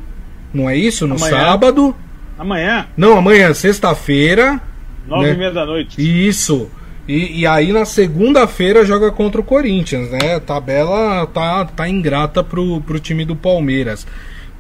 não 0.53 0.69
é 0.69 0.77
isso? 0.77 1.07
No 1.07 1.17
amanhã. 1.17 1.31
sábado. 1.31 1.97
Amanhã? 2.39 2.87
Não, 2.97 3.17
amanhã, 3.17 3.55
sexta-feira. 3.55 4.61
Nove 5.07 5.29
né? 5.29 5.33
e 5.33 5.37
meia 5.37 5.51
da 5.51 5.65
noite. 5.65 6.29
Isso. 6.29 6.71
E, 7.09 7.41
e 7.41 7.47
aí 7.47 7.73
na 7.73 7.85
segunda-feira 7.85 8.85
joga 8.85 9.11
contra 9.11 9.41
o 9.41 9.45
Corinthians, 9.45 10.11
né? 10.11 10.37
A 10.37 10.41
tabela 10.41 11.27
tá, 11.27 11.65
tá 11.65 11.89
ingrata 11.89 12.45
pro, 12.45 12.81
pro 12.83 13.01
time 13.01 13.25
do 13.25 13.35
Palmeiras. 13.35 14.07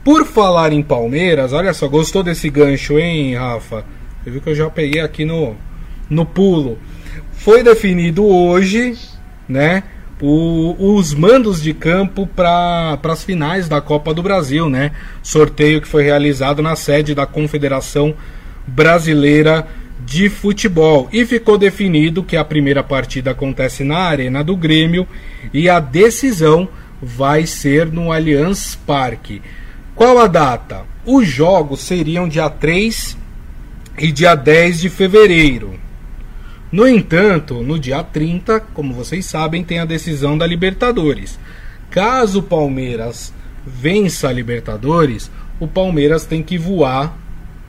Por 0.02 0.24
falar 0.24 0.72
em 0.72 0.82
Palmeiras, 0.82 1.52
olha 1.52 1.74
só, 1.74 1.86
gostou 1.86 2.22
desse 2.22 2.48
gancho, 2.48 2.98
hein, 2.98 3.34
Rafa? 3.36 3.84
Você 4.22 4.30
viu 4.30 4.40
que 4.42 4.50
eu 4.50 4.54
já 4.54 4.68
peguei 4.68 5.00
aqui 5.00 5.24
no, 5.24 5.56
no 6.08 6.26
pulo. 6.26 6.78
Foi 7.32 7.62
definido 7.62 8.26
hoje, 8.26 8.98
né? 9.48 9.82
O, 10.20 10.76
os 10.94 11.14
mandos 11.14 11.62
de 11.62 11.72
campo 11.72 12.26
para 12.26 12.98
as 13.02 13.24
finais 13.24 13.66
da 13.66 13.80
Copa 13.80 14.12
do 14.12 14.22
Brasil, 14.22 14.68
né? 14.68 14.92
Sorteio 15.22 15.80
que 15.80 15.88
foi 15.88 16.02
realizado 16.02 16.60
na 16.60 16.76
sede 16.76 17.14
da 17.14 17.24
Confederação 17.24 18.14
Brasileira 18.66 19.66
de 20.04 20.28
Futebol. 20.28 21.08
E 21.10 21.24
ficou 21.24 21.56
definido 21.56 22.22
que 22.22 22.36
a 22.36 22.44
primeira 22.44 22.82
partida 22.82 23.30
acontece 23.30 23.84
na 23.84 24.00
Arena 24.00 24.44
do 24.44 24.54
Grêmio 24.54 25.08
e 25.54 25.70
a 25.70 25.80
decisão 25.80 26.68
vai 27.00 27.46
ser 27.46 27.86
no 27.86 28.12
Allianz 28.12 28.78
Parque. 28.86 29.40
Qual 29.94 30.18
a 30.18 30.26
data? 30.26 30.84
Os 31.06 31.26
jogos 31.26 31.80
seriam 31.80 32.28
dia 32.28 32.50
3 32.50 33.16
e 34.00 34.10
dia 34.10 34.34
10 34.34 34.80
de 34.80 34.88
fevereiro. 34.88 35.78
No 36.72 36.88
entanto, 36.88 37.62
no 37.62 37.78
dia 37.78 38.02
30, 38.02 38.60
como 38.72 38.94
vocês 38.94 39.26
sabem, 39.26 39.62
tem 39.62 39.78
a 39.78 39.84
decisão 39.84 40.38
da 40.38 40.46
Libertadores. 40.46 41.38
Caso 41.90 42.38
o 42.38 42.42
Palmeiras 42.42 43.34
vença 43.66 44.28
a 44.28 44.32
Libertadores, 44.32 45.30
o 45.58 45.68
Palmeiras 45.68 46.24
tem 46.24 46.42
que 46.42 46.56
voar 46.56 47.14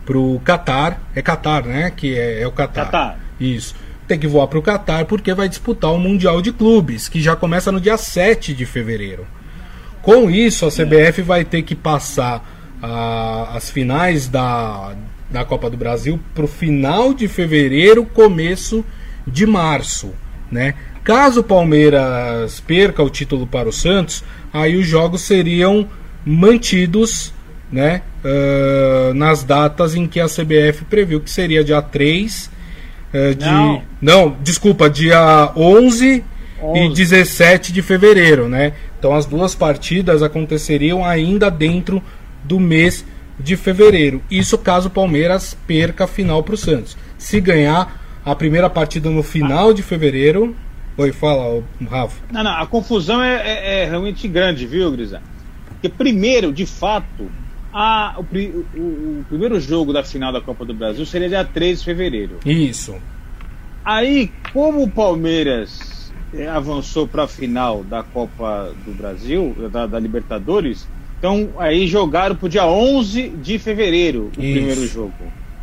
pro 0.05 0.39
Catar. 0.45 1.01
É 1.13 1.21
Catar, 1.21 1.65
né? 1.65 1.91
Que 1.91 2.17
é, 2.17 2.41
é 2.43 2.47
o 2.47 2.51
Catar. 2.51 2.85
Catar. 2.85 3.19
Isso. 3.39 3.75
Tem 4.07 4.17
que 4.17 4.27
voar 4.27 4.47
pro 4.47 4.61
Catar 4.61 5.05
porque 5.05 5.33
vai 5.33 5.49
disputar 5.49 5.91
o 5.91 5.99
Mundial 5.99 6.41
de 6.41 6.53
Clubes, 6.53 7.09
que 7.09 7.19
já 7.21 7.35
começa 7.35 7.71
no 7.71 7.81
dia 7.81 7.97
7 7.97 8.53
de 8.53 8.65
fevereiro. 8.65 9.27
Com 10.01 10.31
isso, 10.31 10.65
a 10.65 10.69
CBF 10.69 11.21
vai 11.23 11.43
ter 11.43 11.63
que 11.63 11.75
passar 11.75 12.43
a, 12.81 13.55
as 13.55 13.69
finais 13.69 14.27
da, 14.27 14.93
da 15.31 15.45
Copa 15.45 15.69
do 15.69 15.77
Brasil 15.77 16.19
para 16.35 16.45
o 16.45 16.47
final 16.47 17.13
de 17.13 17.27
fevereiro, 17.27 18.05
começo 18.05 18.83
de 19.25 19.45
março, 19.45 20.13
né? 20.51 20.75
Caso 21.03 21.39
o 21.39 21.43
Palmeiras 21.43 22.59
perca 22.59 23.01
o 23.01 23.09
título 23.09 23.47
para 23.47 23.67
o 23.67 23.73
Santos, 23.73 24.23
aí 24.53 24.75
os 24.75 24.85
jogos 24.85 25.21
seriam 25.21 25.87
mantidos 26.23 27.33
né, 27.71 28.01
uh, 28.23 29.13
nas 29.13 29.43
datas 29.43 29.95
em 29.95 30.05
que 30.05 30.19
a 30.19 30.27
CBF 30.27 30.85
previu, 30.89 31.21
que 31.21 31.31
seria 31.31 31.63
dia 31.63 31.81
3 31.81 32.51
uh, 33.13 33.35
de. 33.35 33.45
Não. 33.45 33.81
Não, 34.01 34.37
desculpa, 34.43 34.89
dia 34.89 35.51
11, 35.55 36.23
11, 36.61 36.85
e 36.85 36.93
17 36.93 37.71
de 37.71 37.81
fevereiro, 37.81 38.47
né? 38.47 38.73
Então 38.99 39.15
as 39.15 39.25
duas 39.25 39.55
partidas 39.55 40.21
aconteceriam 40.21 41.03
ainda 41.03 41.49
dentro 41.49 42.03
do 42.43 42.59
mês 42.59 43.05
de 43.43 43.55
fevereiro. 43.55 44.21
Isso 44.29 44.57
caso 44.57 44.87
o 44.87 44.91
Palmeiras 44.91 45.57
perca 45.67 46.03
a 46.03 46.07
final 46.07 46.43
para 46.43 46.55
o 46.55 46.57
Santos. 46.57 46.97
Se 47.17 47.39
ganhar 47.39 48.01
a 48.25 48.35
primeira 48.35 48.69
partida 48.69 49.09
no 49.09 49.23
final 49.23 49.73
de 49.73 49.81
fevereiro. 49.81 50.55
Oi, 50.97 51.11
fala, 51.11 51.63
Rafa. 51.89 52.21
Não, 52.31 52.43
não, 52.43 52.51
a 52.51 52.67
confusão 52.67 53.21
é, 53.21 53.35
é, 53.35 53.81
é 53.81 53.85
realmente 53.85 54.27
grande, 54.27 54.67
viu, 54.67 54.91
Grisa? 54.91 55.21
Porque, 55.71 55.89
primeiro, 55.89 56.53
de 56.53 56.65
fato, 56.65 57.31
a, 57.73 58.15
o, 58.17 58.21
o, 58.21 59.19
o, 59.21 59.25
primeiro 59.27 59.59
jogo 59.59 59.91
da 59.91 60.03
final 60.03 60.31
da 60.31 60.41
Copa 60.41 60.65
do 60.65 60.73
Brasil 60.73 61.05
seria 61.05 61.29
dia 61.29 61.45
3 61.45 61.79
de 61.79 61.85
fevereiro. 61.85 62.39
Isso. 62.45 62.95
Aí, 63.83 64.31
como 64.53 64.83
o 64.83 64.89
Palmeiras 64.89 66.11
é, 66.33 66.47
avançou 66.47 67.07
para 67.07 67.23
a 67.23 67.27
final 67.27 67.83
da 67.83 68.03
Copa 68.03 68.73
do 68.85 68.91
Brasil, 68.91 69.55
da, 69.71 69.87
da 69.87 69.99
Libertadores, 69.99 70.87
então, 71.21 71.51
aí 71.59 71.85
jogaram 71.85 72.35
pro 72.35 72.49
dia 72.49 72.65
11 72.65 73.29
de 73.29 73.59
fevereiro 73.59 74.31
o 74.35 74.41
Isso. 74.41 74.53
primeiro 74.53 74.87
jogo. 74.87 75.13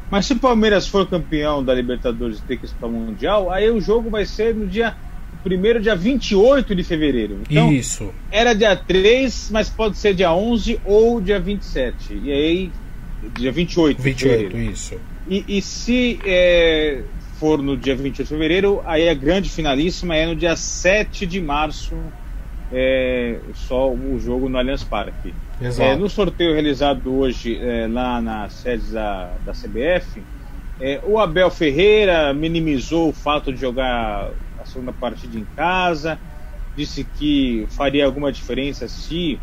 Mas 0.08 0.24
se 0.24 0.32
o 0.32 0.38
Palmeiras 0.38 0.86
for 0.86 1.04
campeão 1.04 1.64
da 1.64 1.74
Libertadores 1.74 2.38
e 2.38 2.42
ter 2.42 2.58
que 2.58 2.62
disputar 2.62 2.88
o 2.88 2.92
Mundial, 2.92 3.50
aí 3.50 3.68
o 3.68 3.80
jogo 3.80 4.08
vai 4.08 4.24
ser 4.24 4.54
no 4.54 4.68
dia 4.68 4.94
primeiro 5.42 5.80
dia 5.80 5.96
28 5.96 6.76
de 6.76 6.84
fevereiro. 6.84 7.40
Então, 7.50 7.72
Isso. 7.72 8.14
Era 8.30 8.54
dia 8.54 8.76
3, 8.76 9.50
mas 9.50 9.68
pode 9.68 9.98
ser 9.98 10.14
dia 10.14 10.32
11 10.32 10.80
ou 10.84 11.20
dia 11.20 11.40
27. 11.40 12.20
E 12.22 12.32
aí, 12.32 12.70
dia 13.36 13.50
28 13.50 14.00
28, 14.00 14.56
de 14.56 14.70
isso. 14.70 14.94
E, 15.28 15.44
e 15.48 15.60
se 15.60 16.20
é, 16.24 17.02
for 17.40 17.60
no 17.60 17.76
dia 17.76 17.96
28 17.96 18.22
de 18.22 18.28
fevereiro, 18.28 18.80
aí 18.84 19.08
a 19.08 19.14
grande 19.14 19.50
finalíssima 19.50 20.14
é 20.14 20.24
no 20.24 20.36
dia 20.36 20.54
7 20.54 21.26
de 21.26 21.40
março, 21.40 21.96
é, 22.70 23.40
só 23.54 23.90
o 23.92 24.18
jogo 24.18 24.48
no 24.48 24.58
Allianz 24.58 24.84
Parque. 24.84 25.34
É, 25.60 25.96
no 25.96 26.08
sorteio 26.08 26.52
realizado 26.52 27.14
hoje 27.14 27.58
é, 27.58 27.86
lá 27.88 28.20
na 28.20 28.48
sede 28.48 28.92
da, 28.92 29.36
da 29.44 29.52
CBF, 29.52 30.22
é, 30.80 31.00
o 31.04 31.18
Abel 31.18 31.50
Ferreira 31.50 32.32
minimizou 32.32 33.08
o 33.08 33.12
fato 33.12 33.52
de 33.52 33.60
jogar 33.60 34.30
a 34.60 34.64
segunda 34.64 34.92
partida 34.92 35.36
em 35.36 35.44
casa, 35.56 36.18
disse 36.76 37.04
que 37.04 37.66
faria 37.70 38.04
alguma 38.04 38.30
diferença 38.30 38.86
se 38.86 39.40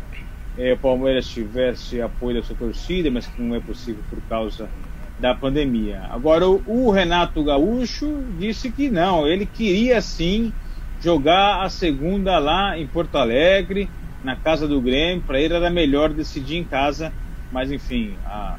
é, 0.56 0.72
o 0.72 0.78
Palmeiras 0.78 1.28
tivesse 1.28 2.00
apoio 2.00 2.40
da 2.40 2.46
sua 2.46 2.56
torcida, 2.56 3.10
mas 3.10 3.26
que 3.26 3.42
não 3.42 3.54
é 3.54 3.60
possível 3.60 4.02
por 4.08 4.20
causa 4.22 4.70
da 5.18 5.34
pandemia. 5.34 6.02
Agora, 6.10 6.48
o, 6.48 6.62
o 6.66 6.90
Renato 6.90 7.44
Gaúcho 7.44 8.24
disse 8.38 8.70
que 8.70 8.90
não, 8.90 9.26
ele 9.26 9.44
queria 9.44 10.00
sim 10.00 10.52
jogar 11.00 11.62
a 11.62 11.68
segunda 11.68 12.38
lá 12.38 12.78
em 12.78 12.86
Porto 12.86 13.16
Alegre 13.16 13.88
na 14.24 14.34
casa 14.34 14.66
do 14.66 14.80
Grêmio, 14.80 15.22
para 15.26 15.40
ele 15.40 15.54
era 15.54 15.70
melhor 15.70 16.12
decidir 16.12 16.56
em 16.56 16.64
casa, 16.64 17.12
mas 17.52 17.70
enfim, 17.70 18.14
a, 18.24 18.58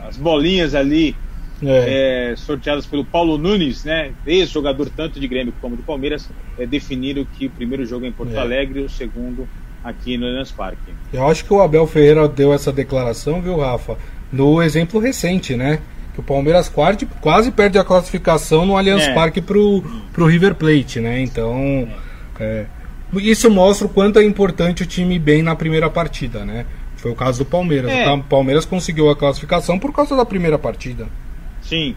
a, 0.00 0.06
as 0.08 0.16
bolinhas 0.16 0.74
ali 0.74 1.14
é. 1.62 2.32
É, 2.32 2.36
sorteadas 2.36 2.86
pelo 2.86 3.04
Paulo 3.04 3.38
Nunes, 3.38 3.84
né, 3.84 4.12
ex-jogador 4.26 4.90
tanto 4.94 5.18
de 5.18 5.28
Grêmio 5.28 5.52
como 5.60 5.76
do 5.76 5.82
Palmeiras, 5.82 6.28
é, 6.58 6.66
definiram 6.66 7.24
que 7.24 7.46
o 7.46 7.50
primeiro 7.50 7.84
jogo 7.84 8.04
é 8.04 8.08
em 8.08 8.12
Porto 8.12 8.34
é. 8.34 8.38
Alegre 8.38 8.80
e 8.80 8.84
o 8.84 8.90
segundo 8.90 9.48
aqui 9.82 10.16
no 10.16 10.26
Allianz 10.26 10.50
Parque. 10.50 10.92
Eu 11.12 11.26
acho 11.26 11.44
que 11.44 11.52
o 11.52 11.60
Abel 11.60 11.86
Ferreira 11.86 12.28
deu 12.28 12.52
essa 12.52 12.72
declaração, 12.72 13.40
viu, 13.40 13.58
Rafa, 13.58 13.96
no 14.32 14.62
exemplo 14.62 15.00
recente, 15.00 15.54
né? 15.54 15.80
Que 16.16 16.20
o 16.20 16.24
Palmeiras 16.24 16.66
quase, 16.66 17.04
quase 17.20 17.52
perde 17.52 17.78
a 17.78 17.84
classificação 17.84 18.64
no 18.64 18.74
Allianz 18.74 19.02
é. 19.02 19.12
Parque 19.12 19.42
pro, 19.42 19.84
pro 20.14 20.24
River 20.24 20.54
Plate, 20.54 20.98
né? 20.98 21.20
Então, 21.20 21.86
é, 22.40 22.64
isso 23.16 23.50
mostra 23.50 23.86
o 23.86 23.90
quanto 23.90 24.18
é 24.18 24.24
importante 24.24 24.82
o 24.82 24.86
time 24.86 25.18
bem 25.18 25.42
na 25.42 25.54
primeira 25.54 25.90
partida, 25.90 26.42
né? 26.42 26.64
Foi 26.96 27.10
o 27.10 27.14
caso 27.14 27.40
do 27.40 27.44
Palmeiras. 27.44 27.90
É. 27.90 28.10
O 28.10 28.22
Palmeiras 28.22 28.64
conseguiu 28.64 29.10
a 29.10 29.14
classificação 29.14 29.78
por 29.78 29.92
causa 29.92 30.16
da 30.16 30.24
primeira 30.24 30.58
partida. 30.58 31.06
Sim. 31.60 31.94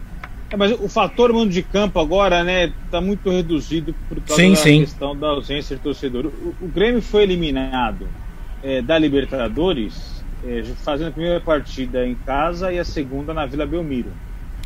É, 0.50 0.56
mas 0.56 0.72
o 0.72 0.86
fator 0.86 1.32
mundo 1.32 1.50
de 1.50 1.62
campo 1.62 1.98
agora, 1.98 2.44
né, 2.44 2.72
tá 2.90 3.00
muito 3.00 3.30
reduzido 3.30 3.94
por 4.06 4.20
causa 4.20 4.42
sim, 4.42 4.50
da 4.50 4.56
sim. 4.56 4.80
questão 4.80 5.16
da 5.16 5.28
ausência 5.28 5.76
de 5.76 5.82
torcedor. 5.82 6.26
O, 6.26 6.54
o 6.60 6.68
Grêmio 6.68 7.00
foi 7.00 7.22
eliminado 7.22 8.06
é, 8.62 8.82
da 8.82 8.98
Libertadores, 8.98 10.19
é, 10.46 10.62
fazendo 10.82 11.08
a 11.08 11.12
primeira 11.12 11.40
partida 11.40 12.06
em 12.06 12.14
casa 12.14 12.72
e 12.72 12.78
a 12.78 12.84
segunda 12.84 13.34
na 13.34 13.46
Vila 13.46 13.66
Belmiro. 13.66 14.12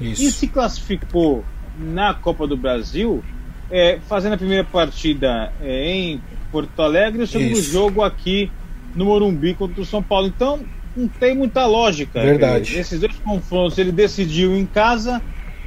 Isso. 0.01 0.23
E 0.23 0.31
se 0.31 0.49
classificou 0.49 1.45
na 1.79 2.15
Copa 2.15 2.47
do 2.47 2.57
Brasil, 2.57 3.23
é, 3.71 3.99
fazendo 4.09 4.35
a 4.35 4.39
primeira 4.39 4.65
partida 4.65 5.53
é, 5.61 5.91
em 5.91 6.21
Porto 6.51 6.81
Alegre 6.81 7.21
e 7.21 7.25
o 7.25 7.27
segundo 7.27 7.53
Isso. 7.53 7.73
jogo 7.73 8.03
aqui 8.03 8.51
no 8.95 9.07
Morumbi 9.07 9.55
contra 9.55 9.81
o 9.81 9.85
São 9.85 10.03
Paulo. 10.03 10.27
Então, 10.27 10.61
não 10.97 11.09
tem 11.09 11.35
muita 11.35 11.67
lógica. 11.67 12.21
Verdade. 12.21 12.79
Esses 12.79 13.01
dois 13.01 13.17
confrontos 13.17 13.77
ele 13.79 13.93
decidiu 13.93 14.57
em 14.57 14.67
casa 14.67 15.21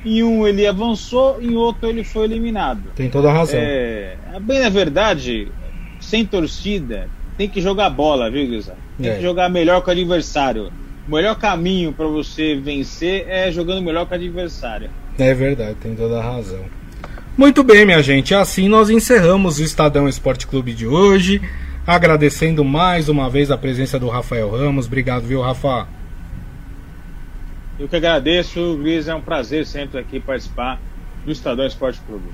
em 0.06 0.24
um 0.24 0.48
ele 0.48 0.66
avançou, 0.66 1.42
em 1.42 1.56
outro 1.56 1.90
ele 1.90 2.04
foi 2.04 2.26
eliminado. 2.26 2.92
Tem 2.96 3.10
toda 3.10 3.30
a 3.30 3.34
razão. 3.34 3.60
É, 3.60 4.16
bem 4.42 4.60
na 4.60 4.70
verdade, 4.70 5.52
sem 6.00 6.26
torcida, 6.26 7.10
tem 7.38 7.48
que 7.48 7.62
jogar 7.62 7.90
bola, 7.90 8.32
viu, 8.32 8.48
Guisa? 8.48 8.76
Tem 9.00 9.12
é. 9.12 9.16
que 9.16 9.22
jogar 9.22 9.50
melhor 9.50 9.82
com 9.82 9.90
o 9.90 9.94
adversário. 9.94 10.72
O 11.08 11.16
melhor 11.16 11.36
caminho 11.36 11.94
para 11.94 12.08
você 12.08 12.56
vencer 12.56 13.26
é 13.30 13.52
jogando 13.52 13.82
melhor 13.82 14.06
com 14.06 14.14
o 14.14 14.16
adversário. 14.16 14.90
É 15.18 15.34
verdade, 15.34 15.76
tem 15.76 15.96
toda 15.96 16.20
a 16.20 16.24
razão. 16.24 16.66
Muito 17.38 17.64
bem, 17.64 17.86
minha 17.86 18.02
gente. 18.02 18.34
Assim 18.34 18.68
nós 18.68 18.90
encerramos 18.90 19.60
o 19.60 19.64
Estadão 19.64 20.10
Esporte 20.10 20.48
Clube 20.48 20.74
de 20.74 20.88
hoje. 20.88 21.40
Agradecendo 21.86 22.66
mais 22.66 23.08
uma 23.08 23.30
vez 23.30 23.52
a 23.52 23.58
presença 23.58 24.00
do 24.00 24.10
Rafael 24.10 24.50
Ramos. 24.50 24.88
Obrigado, 24.88 25.24
viu, 25.24 25.42
Rafa? 25.42 25.88
Eu 27.80 27.88
que 27.88 27.96
agradeço, 27.96 28.60
Luiz. 28.60 29.08
É 29.08 29.14
um 29.14 29.22
prazer 29.22 29.66
sempre 29.66 30.00
aqui 30.00 30.20
participar 30.20 30.82
do 31.24 31.32
Estadão 31.32 31.66
Esporte 31.66 32.02
Clube. 32.08 32.28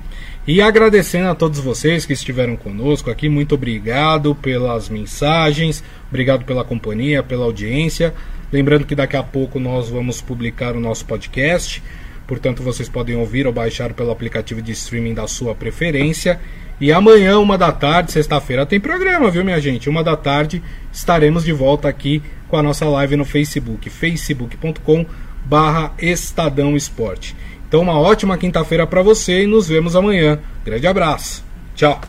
E 0.46 0.60
agradecendo 0.60 1.28
a 1.28 1.34
todos 1.34 1.58
vocês 1.58 2.04
que 2.04 2.12
estiveram 2.12 2.54
conosco 2.54 3.10
aqui, 3.10 3.30
muito 3.30 3.54
obrigado 3.54 4.34
pelas 4.34 4.90
mensagens, 4.90 5.82
obrigado 6.06 6.44
pela 6.44 6.62
companhia, 6.62 7.22
pela 7.22 7.46
audiência. 7.46 8.12
Lembrando 8.52 8.84
que 8.84 8.94
daqui 8.94 9.16
a 9.16 9.22
pouco 9.22 9.58
nós 9.58 9.88
vamos 9.88 10.20
publicar 10.20 10.76
o 10.76 10.80
nosso 10.80 11.06
podcast, 11.06 11.82
portanto 12.26 12.62
vocês 12.62 12.90
podem 12.90 13.16
ouvir 13.16 13.46
ou 13.46 13.54
baixar 13.54 13.94
pelo 13.94 14.10
aplicativo 14.10 14.60
de 14.60 14.72
streaming 14.72 15.14
da 15.14 15.26
sua 15.26 15.54
preferência. 15.54 16.38
E 16.78 16.92
amanhã, 16.92 17.38
uma 17.38 17.56
da 17.56 17.72
tarde, 17.72 18.12
sexta-feira, 18.12 18.66
tem 18.66 18.78
programa, 18.78 19.30
viu, 19.30 19.44
minha 19.44 19.58
gente? 19.58 19.88
Uma 19.88 20.04
da 20.04 20.14
tarde 20.14 20.62
estaremos 20.92 21.42
de 21.42 21.52
volta 21.52 21.88
aqui 21.88 22.22
com 22.48 22.58
a 22.58 22.62
nossa 22.62 22.84
live 22.84 23.16
no 23.16 23.24
Facebook, 23.24 23.88
facebook.com 23.88 25.06
barra 25.46 25.92
Estadão 25.98 26.76
Esporte. 26.76 27.34
Então, 27.74 27.82
uma 27.82 27.98
ótima 27.98 28.38
quinta-feira 28.38 28.86
para 28.86 29.02
você 29.02 29.42
e 29.42 29.46
nos 29.48 29.66
vemos 29.66 29.96
amanhã. 29.96 30.38
Grande 30.64 30.86
abraço. 30.86 31.44
Tchau. 31.74 32.00